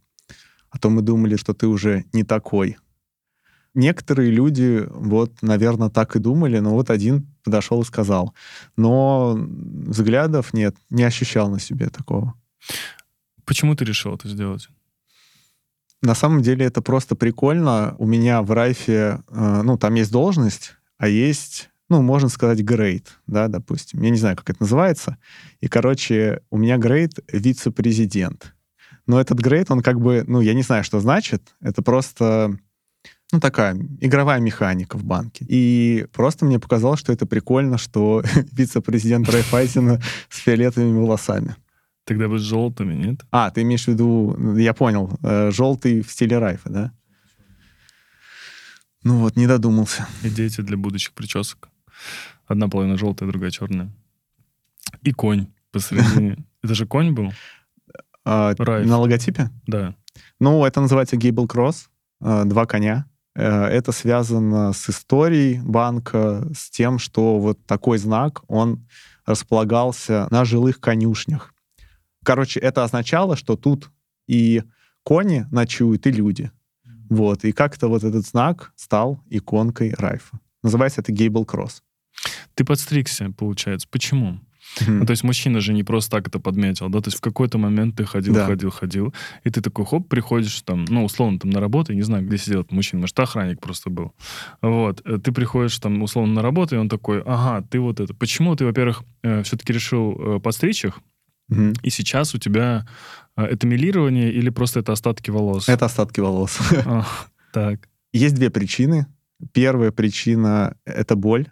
[0.70, 2.78] а то мы думали, что ты уже не такой.
[3.74, 8.34] Некоторые люди, вот, наверное, так и думали, но вот один подошел и сказал.
[8.76, 12.34] Но взглядов нет, не ощущал на себе такого.
[13.44, 14.68] Почему ты решил это сделать?
[16.02, 17.96] На самом деле это просто прикольно.
[17.98, 23.20] У меня в Райфе, э, ну, там есть должность, а есть ну, можно сказать, грейд,
[23.26, 24.02] да, допустим.
[24.02, 25.18] Я не знаю, как это называется.
[25.60, 28.54] И, короче, у меня грейд вице-президент.
[29.06, 31.54] Но этот грейд, он как бы, ну, я не знаю, что значит.
[31.60, 32.58] Это просто,
[33.34, 35.44] ну, такая игровая механика в банке.
[35.48, 38.22] И просто мне показалось, что это прикольно, что
[38.52, 41.56] вице-президент Райфайзена с фиолетовыми волосами.
[42.04, 43.24] Тогда бы с желтыми, нет?
[43.32, 46.92] А, ты имеешь в виду, я понял, э, желтый в стиле Райфа, да?
[49.02, 50.06] Ну вот, не додумался.
[50.22, 51.68] Идея для будущих причесок.
[52.46, 53.90] Одна половина желтая, другая черная.
[55.02, 56.36] И конь посередине.
[56.62, 57.32] Это же конь был?
[58.24, 59.50] А, на логотипе?
[59.66, 59.94] Да.
[60.38, 61.90] Ну, это называется Гейбл Кросс.
[62.20, 63.06] А, два коня.
[63.34, 68.86] Э, это связано с историей банка, с тем, что вот такой знак, он
[69.26, 71.54] располагался на жилых конюшнях.
[72.24, 73.90] Короче, это означало, что тут
[74.26, 74.62] и
[75.02, 76.50] кони ночуют, и люди.
[77.10, 77.44] Вот.
[77.44, 80.40] И как-то вот этот знак стал иконкой Райфа.
[80.62, 81.82] Называется это Гейбл Кросс.
[82.54, 83.86] Ты подстригся, получается.
[83.90, 84.40] Почему?
[84.80, 84.98] Мгм.
[85.00, 87.58] Ну, то есть мужчина же не просто так это подметил, да, то есть в какой-то
[87.58, 88.46] момент ты ходил, Да.
[88.46, 92.02] ходил, ходил, и ты такой, хоп, приходишь там, ну, условно, там на работу, я не
[92.02, 94.12] знаю, где сидел этот мужчина, может, охранник просто был.
[94.62, 98.14] Вот, э, ты приходишь там, условно, на работу, и он такой, ага, ты вот это.
[98.14, 99.02] Почему ты, во-первых,
[99.44, 100.98] все-таки решил э, подстричь их,
[101.48, 101.74] Мгм.
[101.82, 102.86] и сейчас у тебя
[103.36, 105.68] э, это милирование или просто это остатки волос?
[105.68, 106.58] Это остатки волос.
[106.86, 107.04] А,
[107.52, 107.88] Так.
[108.12, 109.06] Есть две причины.
[109.52, 111.46] Первая причина— это боль.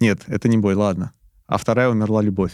[0.00, 1.12] Нет, это не боль, ладно.
[1.46, 2.52] А вторая— умерла любовь.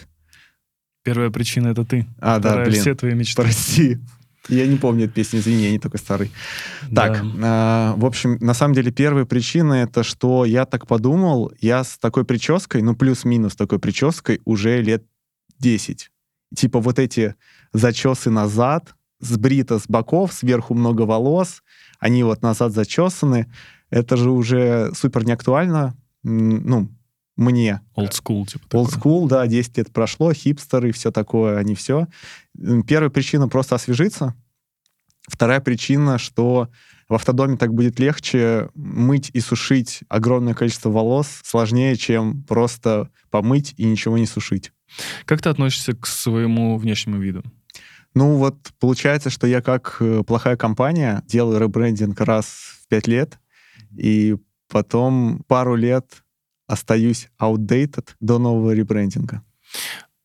[1.02, 2.06] Первая причина— это ты.
[2.18, 2.80] А, да, Вторая— блин.
[2.80, 3.42] все твои мечты.
[3.42, 3.98] Прости.
[4.48, 6.30] Я не помню эту песню, извини, я не такой старый.
[6.94, 7.24] Так, Да.
[7.42, 11.98] а, в общем, на самом деле первая причина это, что я так подумал, я с
[11.98, 15.04] такой прической, ну плюс-минус такой прической уже лет
[15.58, 16.10] 10.
[16.56, 17.34] Типа вот эти
[17.72, 21.62] зачесы назад, сбрито с боков, сверху много волос,
[22.00, 23.52] они вот назад зачесаны.
[23.90, 26.88] Это же уже супер неактуально, ну,
[27.40, 27.80] мне.
[27.96, 29.12] Old school, типа Old такое.
[29.12, 32.06] school, да, 10 лет прошло, хипстеры, все такое, они все.
[32.86, 34.34] Первая причина просто освежиться.
[35.28, 36.68] Вторая причина, что
[37.08, 43.74] в автодоме так будет легче мыть и сушить огромное количество волос сложнее, чем просто помыть
[43.76, 44.72] и ничего не сушить.
[45.24, 47.42] Как ты относишься к своему внешнему виду?
[48.14, 53.38] Ну вот получается, что я как э, плохая компания делаю ребрендинг раз в пять лет,
[53.96, 54.36] и
[54.68, 56.22] потом пару лет
[56.70, 59.42] остаюсь outdated до нового ребрендинга.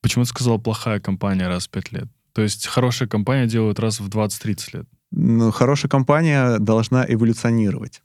[0.02, 2.08] Почему ты сказал плохая компания раз в пять лет?
[2.34, 4.86] То есть хорошая компания делают раз в 20-30 лет.
[5.12, 8.04] Ну, хорошая компания должна эволюционировать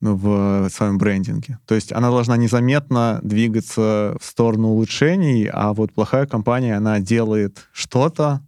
[0.00, 1.58] в своем брендинге.
[1.66, 7.68] То есть она должна незаметно двигаться в сторону улучшений, а вот плохая компания, она делает
[7.72, 8.42] что-то,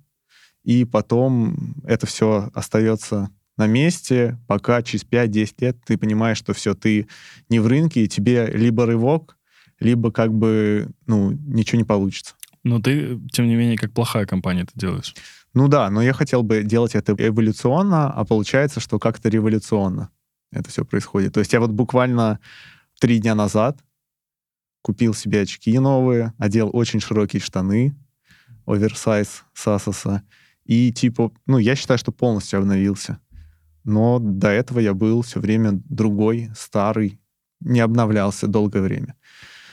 [0.64, 3.30] и потом это все остается
[3.63, 7.07] на месте, пока через 5-10 лет ты понимаешь, что все, ты
[7.49, 9.39] не в рынке, и тебе либо рывок,
[9.79, 12.35] либо как бы, ну, ничего не получится.
[12.65, 15.15] Но ты, тем не менее, как плохая компания это делаешь.
[15.55, 20.11] Ну да, но я хотел бы делать это эволюционно, а получается, что как-то революционно
[20.51, 21.35] это все происходит.
[21.35, 22.41] То есть я вот буквально
[23.01, 23.79] три дня назад
[24.83, 27.95] купил себе очки новые, одел очень широкие штаны,
[28.67, 30.23] оверсайз Сасоса,
[30.65, 33.19] и типа, ну, я считаю, что полностью обновился.
[33.85, 37.20] Но до этого я был все время другой, старый,
[37.61, 39.16] не обновлялся долгое время.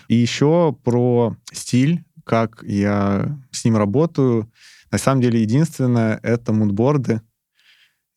[0.08, 4.52] И еще про стиль, как я с ним работаю.
[4.92, 7.22] На самом деле, единственное— это мудборды.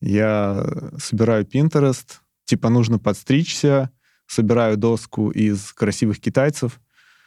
[0.01, 0.65] Я
[0.97, 3.91] собираю Pinterest, типа нужно подстричься,
[4.27, 6.79] собираю доску из красивых китайцев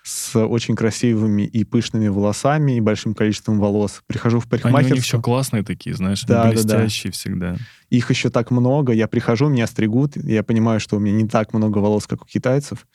[0.09, 4.05] с очень красивыми и пышными волосами и большим количеством волос.
[4.07, 4.99] Прихожу в Они у них парикмахерскую.
[5.01, 6.79] еще классные такие, знаешь, Да, они да, да.
[6.79, 7.57] блестящие всегда.
[7.91, 8.93] Их еще так много.
[8.93, 10.17] Я прихожу, меня стригут.
[10.17, 12.87] Я понимаю, что у меня не так много волос, как у китайцев.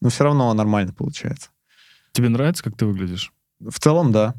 [0.00, 1.50] Но все равно нормально получается.
[2.12, 3.32] Тебе нравится, как ты выглядишь?
[3.58, 4.34] В целом, да.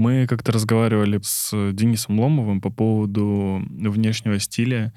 [0.00, 4.94] Мы как-то разговаривали с Денисом Ломовым по поводу внешнего стиля,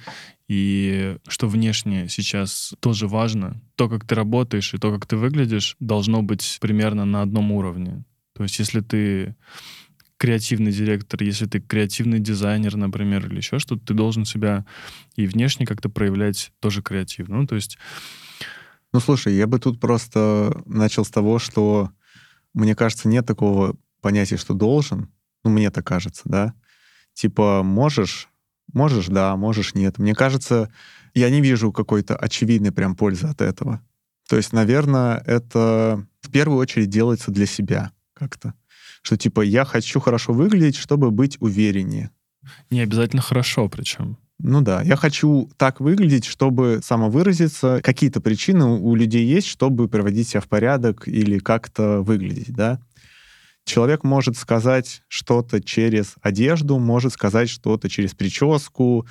[0.47, 3.61] и что внешне сейчас тоже важно.
[3.75, 8.05] То, как ты работаешь и то, как ты выглядишь, должно быть примерно на одном уровне.
[8.31, 9.35] То есть если ты
[10.15, 14.65] креативный директор, если ты креативный дизайнер, например, или еще что-то, ты должен себя
[15.17, 17.41] и внешне как-то проявлять тоже креативно.
[17.41, 17.77] Ну, то есть
[18.93, 21.89] Ну, слушай, я бы тут просто начал с того, что,
[22.53, 25.09] мне кажется, нет такого понятия, что должен.
[25.43, 26.53] Ну, мне так кажется, да.
[27.13, 28.29] Типа, можешь,
[28.71, 29.97] можешь, да, можешь, нет.
[29.97, 30.71] Мне кажется,
[31.15, 33.81] я не вижу какой-то очевидной прям пользы от этого.
[34.29, 38.53] То есть, наверное, это в первую очередь делается для себя как-то.
[39.01, 42.11] Что типа, я хочу хорошо выглядеть, чтобы быть увереннее.
[42.69, 44.17] не обязательно хорошо причем.
[44.39, 47.79] Ну да, я хочу так выглядеть, чтобы самовыразиться.
[47.83, 52.79] Какие-то причины у людей есть, чтобы приводить себя в порядок или как-то выглядеть, да.
[53.66, 59.07] Человек может сказать что-то через одежду, может сказать что-то через прическу,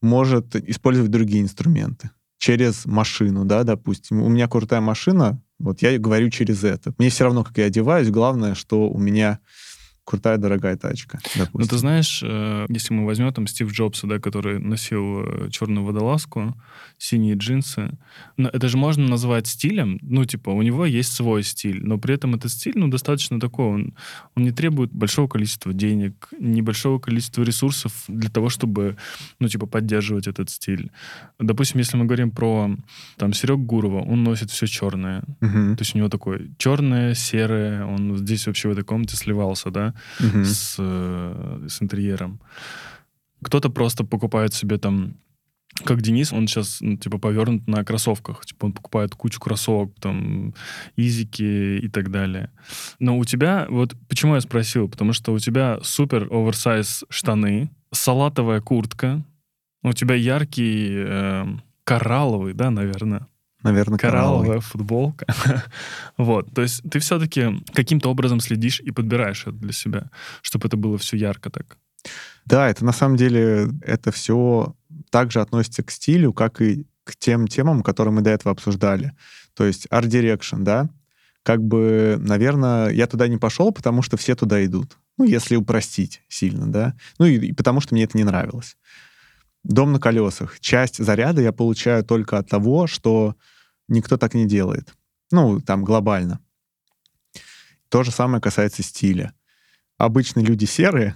[0.00, 2.10] может использовать другие инструменты.
[2.38, 4.20] Через машину, да, допустим.
[4.20, 6.92] У меня крутая машина, вот я говорю через это.
[6.98, 9.38] Мне все равно, как я одеваюсь, главное, что у меня
[10.04, 11.20] крутая, дорогая тачка.
[11.36, 11.68] Ну, допустим.
[11.68, 16.54] ты знаешь, э, если мы возьмем там Стив Джобса, да, который носил э, черную водолазку,
[16.98, 17.90] синие джинсы,
[18.36, 22.14] но это же можно назвать стилем, ну, типа, у него есть свой стиль, но при
[22.14, 23.94] этом этот стиль, ну, достаточно такой, он,
[24.36, 28.96] он не требует большого количества денег, небольшого количества ресурсов для того, чтобы,
[29.38, 30.90] ну, типа, поддерживать этот стиль.
[31.38, 32.70] Допустим, если мы говорим про,
[33.16, 35.76] там, Серег Гурова, он носит все черное, Мгм.
[35.76, 39.91] то есть у него такое черное, серое, он здесь вообще в этой комнате сливался, да,
[40.18, 42.40] С, э, с интерьером.
[43.42, 45.16] Кто-то просто покупает себе там
[45.84, 48.44] как Денис, он сейчас, ну, типа, повернут на кроссовках.
[48.44, 50.54] Типа, он покупает кучу кроссовок, там,
[50.96, 52.50] изики и так далее.
[52.98, 54.88] Но у тебя, вот почему я спросил?
[54.88, 59.24] Потому что у тебя супер оверсайз штаны, салатовая куртка,
[59.82, 61.46] у тебя яркий э,
[61.84, 63.26] коралловый, да, наверное,
[63.62, 64.60] Наверное, коралловая коралловый.
[64.60, 65.26] футболка.
[66.16, 70.10] вот, то есть ты все-таки каким-то образом следишь и подбираешь это для себя,
[70.42, 71.78] чтобы это было все ярко так.
[72.44, 74.74] Да, это на самом деле, это все
[75.10, 79.12] также относится к стилю, как и к тем темам, которые мы до этого обсуждали.
[79.54, 80.88] То есть Art Direction, да,
[81.42, 84.96] как бы, наверное, я туда не пошел, потому что все туда идут.
[85.18, 86.94] Ну, если упростить сильно, да.
[87.18, 88.76] Ну, и, и потому что мне это не нравилось.
[89.64, 90.58] Дом на колесах.
[90.60, 93.36] Часть заряда я получаю только от того, что
[93.92, 94.94] никто так не делает.
[95.30, 96.40] Ну, там, глобально.
[97.88, 99.34] То же самое касается стиля.
[99.98, 101.14] Обычно люди серые,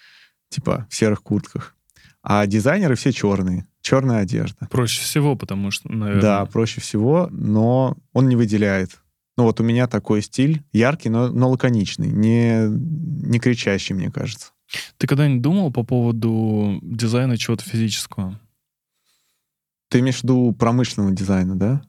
[0.48, 1.74] типа в серых куртках,
[2.22, 3.66] а дизайнеры все черные.
[3.80, 4.68] Черная одежда.
[4.70, 6.22] Проще всего, потому что, наверное...
[6.22, 9.00] Да, проще всего, но он не выделяет.
[9.38, 14.52] Ну вот у меня такой стиль, яркий, но, но лаконичный, не, не кричащий, мне кажется.
[14.98, 18.38] Ты когда-нибудь думал по поводу дизайна чего-то физического?
[19.88, 21.82] Ты имеешь в виду промышленного дизайна, да?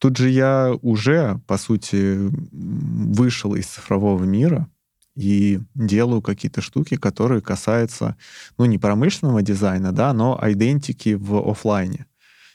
[0.00, 2.16] Тут же я уже, по сути,
[2.52, 4.66] вышел из цифрового мира
[5.14, 8.16] и делаю какие-то штуки, которые касаются,
[8.56, 12.06] ну, не промышленного дизайна, да, но идентики в офлайне.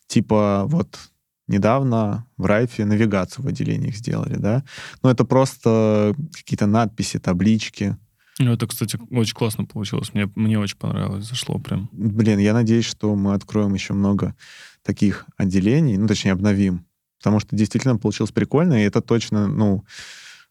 [0.08, 0.98] Типа вот
[1.48, 4.64] недавно в Райфе навигацию в отделениях сделали, да.
[5.04, 7.96] Но это просто какие-то надписи, таблички.
[8.40, 10.16] Ну, это, кстати, очень классно получилось.
[10.16, 11.90] Мне, мне очень понравилось, зашло прям.
[11.92, 14.36] Блин, я надеюсь, что мы откроем еще много
[14.82, 16.86] таких отделений, ну, точнее, обновим.
[17.18, 19.86] Потому что действительно получилось прикольно, и это точно, ну,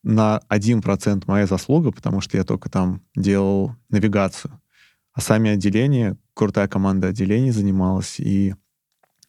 [0.03, 4.61] на 1% моя заслуга, потому что я только там делал навигацию.
[5.13, 8.55] А сами отделения, крутая команда отделений занималась, и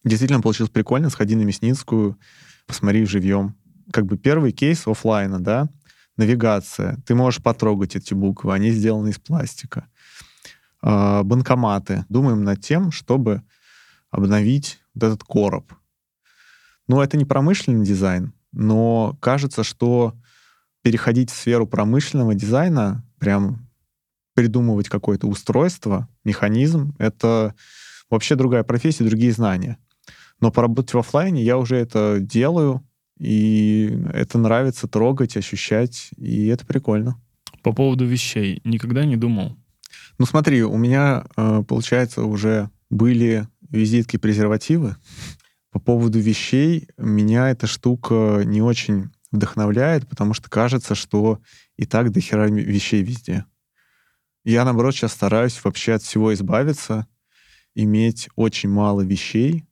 [0.03, 1.09] действительно получилось прикольно.
[1.09, 2.19] Сходи на Мясницкую,
[2.65, 3.55] посмотри живьем.
[3.91, 5.69] Как бы первый кейс офлайна, да,
[6.17, 6.97] навигация.
[7.05, 9.87] Ты можешь потрогать эти буквы, они сделаны из пластика.
[10.81, 12.05] А, банкоматы.
[12.09, 13.43] Думаем над тем, чтобы
[14.11, 15.73] обновить вот этот короб.
[16.87, 20.13] Ну, это не промышленный дизайн, но кажется, что
[20.81, 23.67] переходить в сферу промышленного дизайна, прям
[24.35, 27.55] придумывать какое-то устройство, механизм, это
[28.09, 29.77] вообще другая профессия, другие знания.
[30.39, 32.85] Но поработать в офлайне я уже это делаю,
[33.17, 37.19] и это нравится трогать, ощущать, и это прикольно.
[37.63, 38.61] По поводу вещей.
[38.63, 39.57] Никогда не думал?
[40.19, 44.97] Ну смотри, у меня, э, получается, уже были визитки презервативы.
[45.75, 51.41] По поводу вещей меня эта штука не очень вдохновляет, потому что кажется, что
[51.75, 53.43] и так до хера вещей везде.
[54.45, 57.07] Я, наоборот, сейчас стараюсь вообще от всего избавиться,
[57.73, 59.65] иметь очень мало вещей,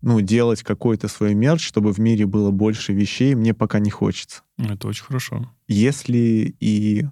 [0.00, 4.42] ну, делать какой-то свой мерч, чтобы в мире было больше вещей, мне пока не хочется.
[4.58, 5.48] Это очень хорошо.
[5.68, 7.06] Если и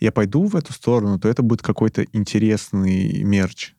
[0.00, 3.72] я пойду в эту сторону, то это будет какой-то интересный мерч.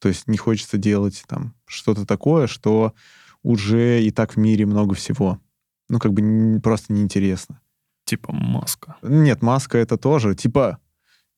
[0.00, 2.94] То есть не хочется делать там что-то такое, что
[3.42, 5.40] уже и так в мире много всего.
[5.88, 7.60] Ну, как бы просто неинтересно.
[8.04, 8.96] Типа маска.
[9.02, 10.34] Нет, маска это тоже.
[10.34, 10.78] Типа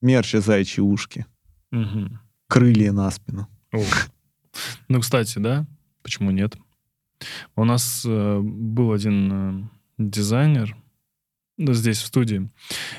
[0.01, 1.25] мерч из зайчьи ушки.
[1.71, 2.19] Мгм.
[2.47, 3.47] Крылья на спину.
[3.73, 3.83] О.
[4.87, 5.65] Ну, кстати, да,
[6.01, 6.57] почему нет?
[7.55, 10.75] У нас э, был один э, дизайнер
[11.57, 12.49] ну, здесь, в студии,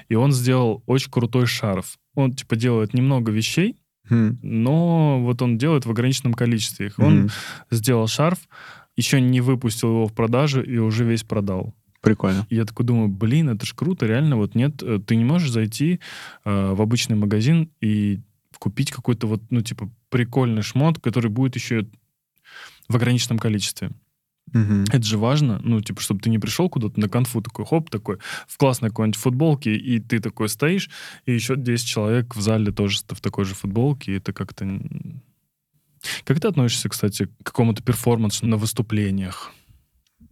[0.08, 1.98] и он сделал очень крутой шарф.
[2.14, 3.78] Он, типа, делает немного вещей,
[4.08, 4.38] Хм.
[4.42, 6.98] но вот он делает в ограниченном количестве их.
[6.98, 7.30] Он
[7.70, 8.38] сделал шарф,
[8.96, 11.74] еще не выпустил его в продажу и уже весь продал.
[12.00, 12.46] Прикольно.
[12.48, 15.50] И я такой думаю, блин, это ж круто, реально, вот нет, э, ты не можешь
[15.50, 16.00] зайти
[16.44, 18.20] э, в обычный магазин и
[18.58, 21.86] купить какой-то вот, ну, типа, прикольный шмот, который будет еще
[22.88, 23.90] в ограниченном количестве.
[24.52, 24.84] Мгм.
[24.84, 28.18] Это же важно, ну, типа, чтобы ты не пришел куда-то на конфу такой, хоп, такой,
[28.46, 30.90] в классной какой-нибудь футболке, и ты такой стоишь,
[31.26, 34.66] и еще 10 человек в зале тоже в такой же футболке, и это как-то...
[36.24, 39.52] Как ты относишься, кстати, к какому-то перформансу на выступлениях?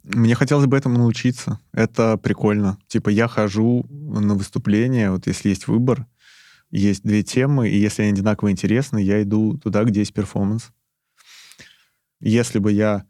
[0.05, 1.59] Мне хотелось бы этому научиться.
[1.73, 2.79] Это прикольно.
[2.87, 6.07] Типа я хожу на выступления, вот если есть выбор,
[6.71, 10.71] есть две темы, и если они одинаково интересны, я иду туда, где есть перформанс.
[12.21, 13.05] Если бы я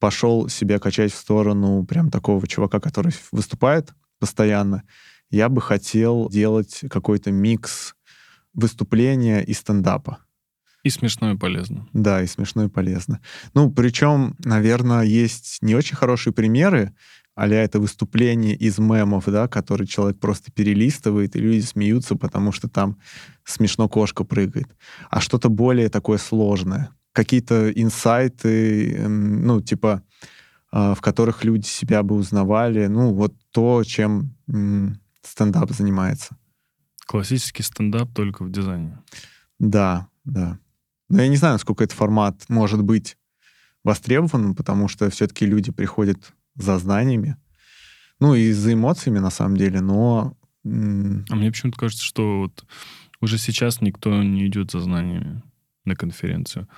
[0.00, 4.82] пошел себя качать в сторону прям такого чувака, который выступает постоянно,
[5.30, 7.94] я бы хотел делать какой-то микс
[8.52, 10.18] выступления и стендапа.
[10.82, 11.86] И смешно, и полезно.
[11.92, 13.20] Да, и смешно, и полезно.
[13.54, 16.94] Ну, причем, наверное, есть не очень хорошие примеры,
[17.34, 22.68] а это выступление из мемов, да, который человек просто перелистывает, и люди смеются, потому что
[22.68, 22.98] там
[23.44, 24.68] смешно кошка прыгает.
[25.10, 26.90] А что-то более такое сложное.
[27.12, 30.02] Какие-то инсайты, эм, ну, типа,
[30.72, 32.86] а, в которых люди себя бы узнавали.
[32.86, 34.34] Ну, вот то, чем
[35.22, 36.36] стендап занимается.
[37.06, 38.98] Классический стендап только в дизайне.
[39.58, 40.58] Да, да.
[41.08, 43.16] Но я не знаю, насколько этот формат может быть
[43.82, 47.36] востребованным, потому что все-таки люди приходят за знаниями,
[48.20, 50.36] ну и за эмоциями на самом деле, но...
[50.62, 52.64] А мне почему-то кажется, что вот
[53.20, 55.42] уже сейчас никто не идет за знаниями
[55.84, 56.68] на конференцию.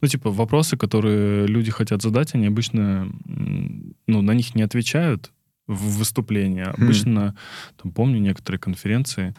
[0.00, 3.10] Ну, типа, вопросы, которые люди хотят задать, они обычно,
[4.06, 5.32] ну, на них не отвечают
[5.66, 6.64] в выступлении.
[6.64, 6.74] Хм.
[6.84, 7.36] Обычно,
[7.82, 9.34] там, помню некоторые конференции,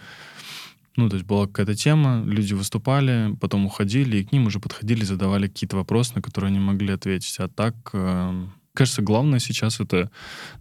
[0.98, 5.06] ну, то есть была какая-то тема, люди выступали, потом уходили, и к ним уже подходили,
[5.06, 7.40] задавали какие-то вопросы, на которые они могли ответить.
[7.40, 10.12] А так, э, кажется, главное сейчас это,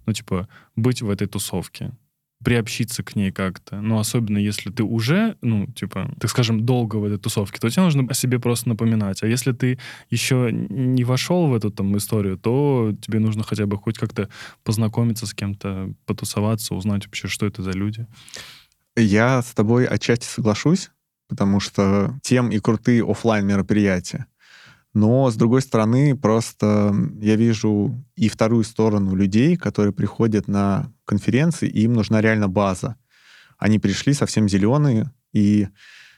[0.06, 1.92] ну, типа, быть в этой тусовке
[2.42, 3.80] приобщиться к ней как-то.
[3.80, 7.82] Но особенно если ты уже, ну, типа, так скажем, долго в этой тусовке, то тебе
[7.82, 9.22] нужно о себе просто напоминать.
[9.22, 9.78] А если ты
[10.08, 14.28] еще не вошел в эту там историю, то тебе нужно хотя бы хоть как-то
[14.64, 18.06] познакомиться с кем-то, потусоваться, узнать вообще, что это за люди.
[18.96, 20.90] Я с тобой отчасти соглашусь,
[21.28, 24.26] потому что тем и крутые офлайн мероприятия.
[24.92, 31.68] Но, с другой стороны, просто я вижу и вторую сторону людей, которые приходят на конференции,
[31.68, 32.96] и им нужна реально база.
[33.56, 35.68] Они пришли совсем зеленые, и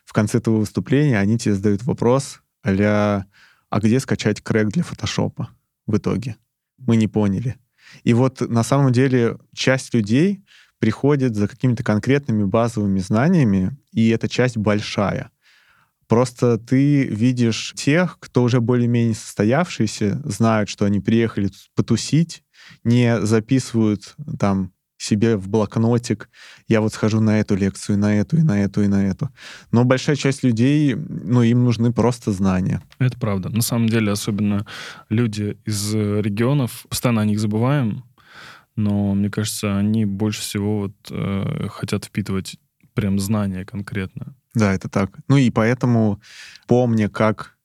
[0.04, 3.24] в конце этого выступления они тебе задают вопрос а
[3.70, 5.48] а где скачать крэк для фотошопа
[5.86, 6.36] в итоге?
[6.76, 7.56] Мы не поняли.
[8.04, 10.44] И вот на самом деле часть людей
[10.78, 15.30] приходит за какими-то конкретными базовыми знаниями, и эта часть большая.
[16.12, 22.44] Просто ты видишь тех, кто уже более-менее состоявшиеся, знают, что они приехали потусить,
[22.84, 26.28] не записывают там себе в блокнотик,
[26.68, 29.30] я вот схожу на эту лекцию, на эту, и на эту, и на эту.
[29.70, 32.82] Но большая часть людей, ну, им нужны просто знания.
[32.98, 33.48] Это правда.
[33.48, 34.66] На самом деле, особенно
[35.08, 38.04] люди из регионов, постоянно о них забываем,
[38.76, 42.58] но мне кажется, они больше всего вот э, хотят впитывать
[42.92, 44.36] прям знания конкретно.
[44.54, 45.18] Да, это так.
[45.28, 46.20] Ну и поэтому,
[46.66, 47.56] помня, как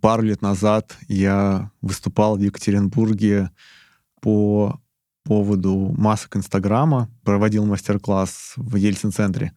[0.00, 3.50] пару лет назад я выступал в Екатеринбурге
[4.20, 4.80] по
[5.24, 9.52] поводу масок Инстаграма, проводил мастер-класс в Ельцин-центре,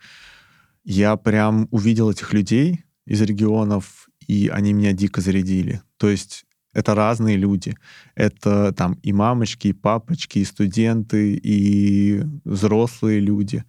[0.84, 5.82] я прям увидел этих людей из регионов, и они меня дико зарядили.
[5.98, 7.76] То есть это разные люди.
[8.16, 13.64] Это там и мамочки, и папочки, и студенты, и взрослые люди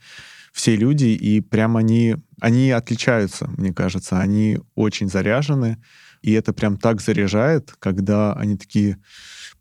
[0.57, 4.19] все люди, и прям они, они отличаются, мне кажется.
[4.19, 5.83] Они очень заряжены,
[6.23, 8.99] и это прям так заряжает, когда они такие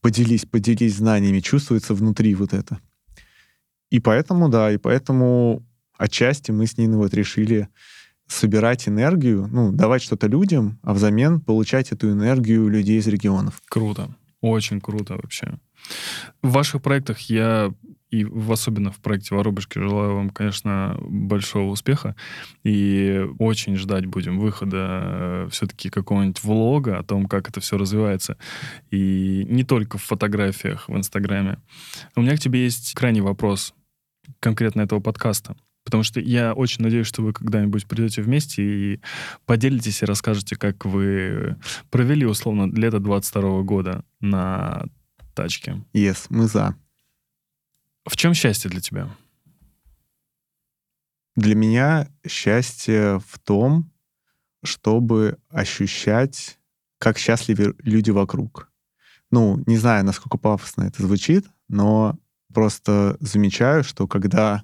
[0.01, 2.79] поделись, поделись знаниями, чувствуется внутри вот это.
[3.89, 5.65] И поэтому, да, и поэтому
[5.97, 7.69] отчасти мы с Ниной вот решили
[8.27, 13.61] собирать энергию, ну, давать что-то людям, а взамен получать эту энергию людей из регионов.
[13.69, 14.15] Круто.
[14.41, 15.59] Очень круто вообще.
[16.41, 17.73] В ваших проектах я
[18.09, 22.15] и в, особенно в проекте «Воробушки» желаю вам, конечно, большого успеха.
[22.63, 28.37] И очень ждать будем выхода э, все-таки какого-нибудь влога о том, как это все развивается.
[28.91, 31.59] И не только в фотографиях в Инстаграме.
[32.15, 33.73] У меня к тебе есть крайний вопрос
[34.39, 35.55] конкретно этого подкаста.
[35.83, 39.01] Потому что я очень надеюсь, что вы когда-нибудь придете вместе и
[39.45, 41.57] поделитесь и расскажете, как вы
[41.91, 44.85] провели, условно, лето 22 года на
[45.35, 45.83] тачке.
[45.93, 46.75] Yes, мы за.
[48.05, 49.09] В чем счастье для тебя?
[51.35, 53.91] Для меня счастье в том,
[54.63, 56.59] чтобы ощущать,
[56.99, 58.71] как счастливы люди вокруг.
[59.31, 62.17] Ну, не знаю, насколько пафосно это звучит, но
[62.53, 64.63] просто замечаю, что когда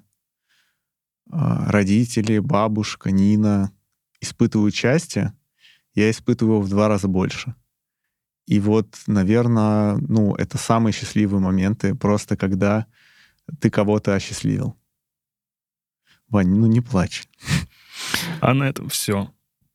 [1.30, 3.72] родители, бабушка, Нина
[4.20, 5.34] испытывают счастье,
[5.94, 7.54] я испытываю его в два раза больше.
[8.46, 12.86] И вот, наверное, ну, это самые счастливые моменты, просто когда
[13.60, 14.76] ты кого-то осчастливил.
[16.28, 17.24] Вань, ну не плачь.
[18.40, 19.30] А на этом все.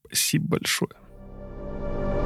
[0.06, 0.92] Спасибо большое.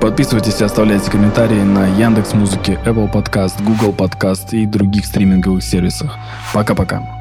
[0.01, 6.17] Подписывайтесь и оставляйте комментарии на Яндекс Музыке, Apple Podcast, Google Podcast и других стриминговых сервисах.
[6.53, 7.20] Пока-пока.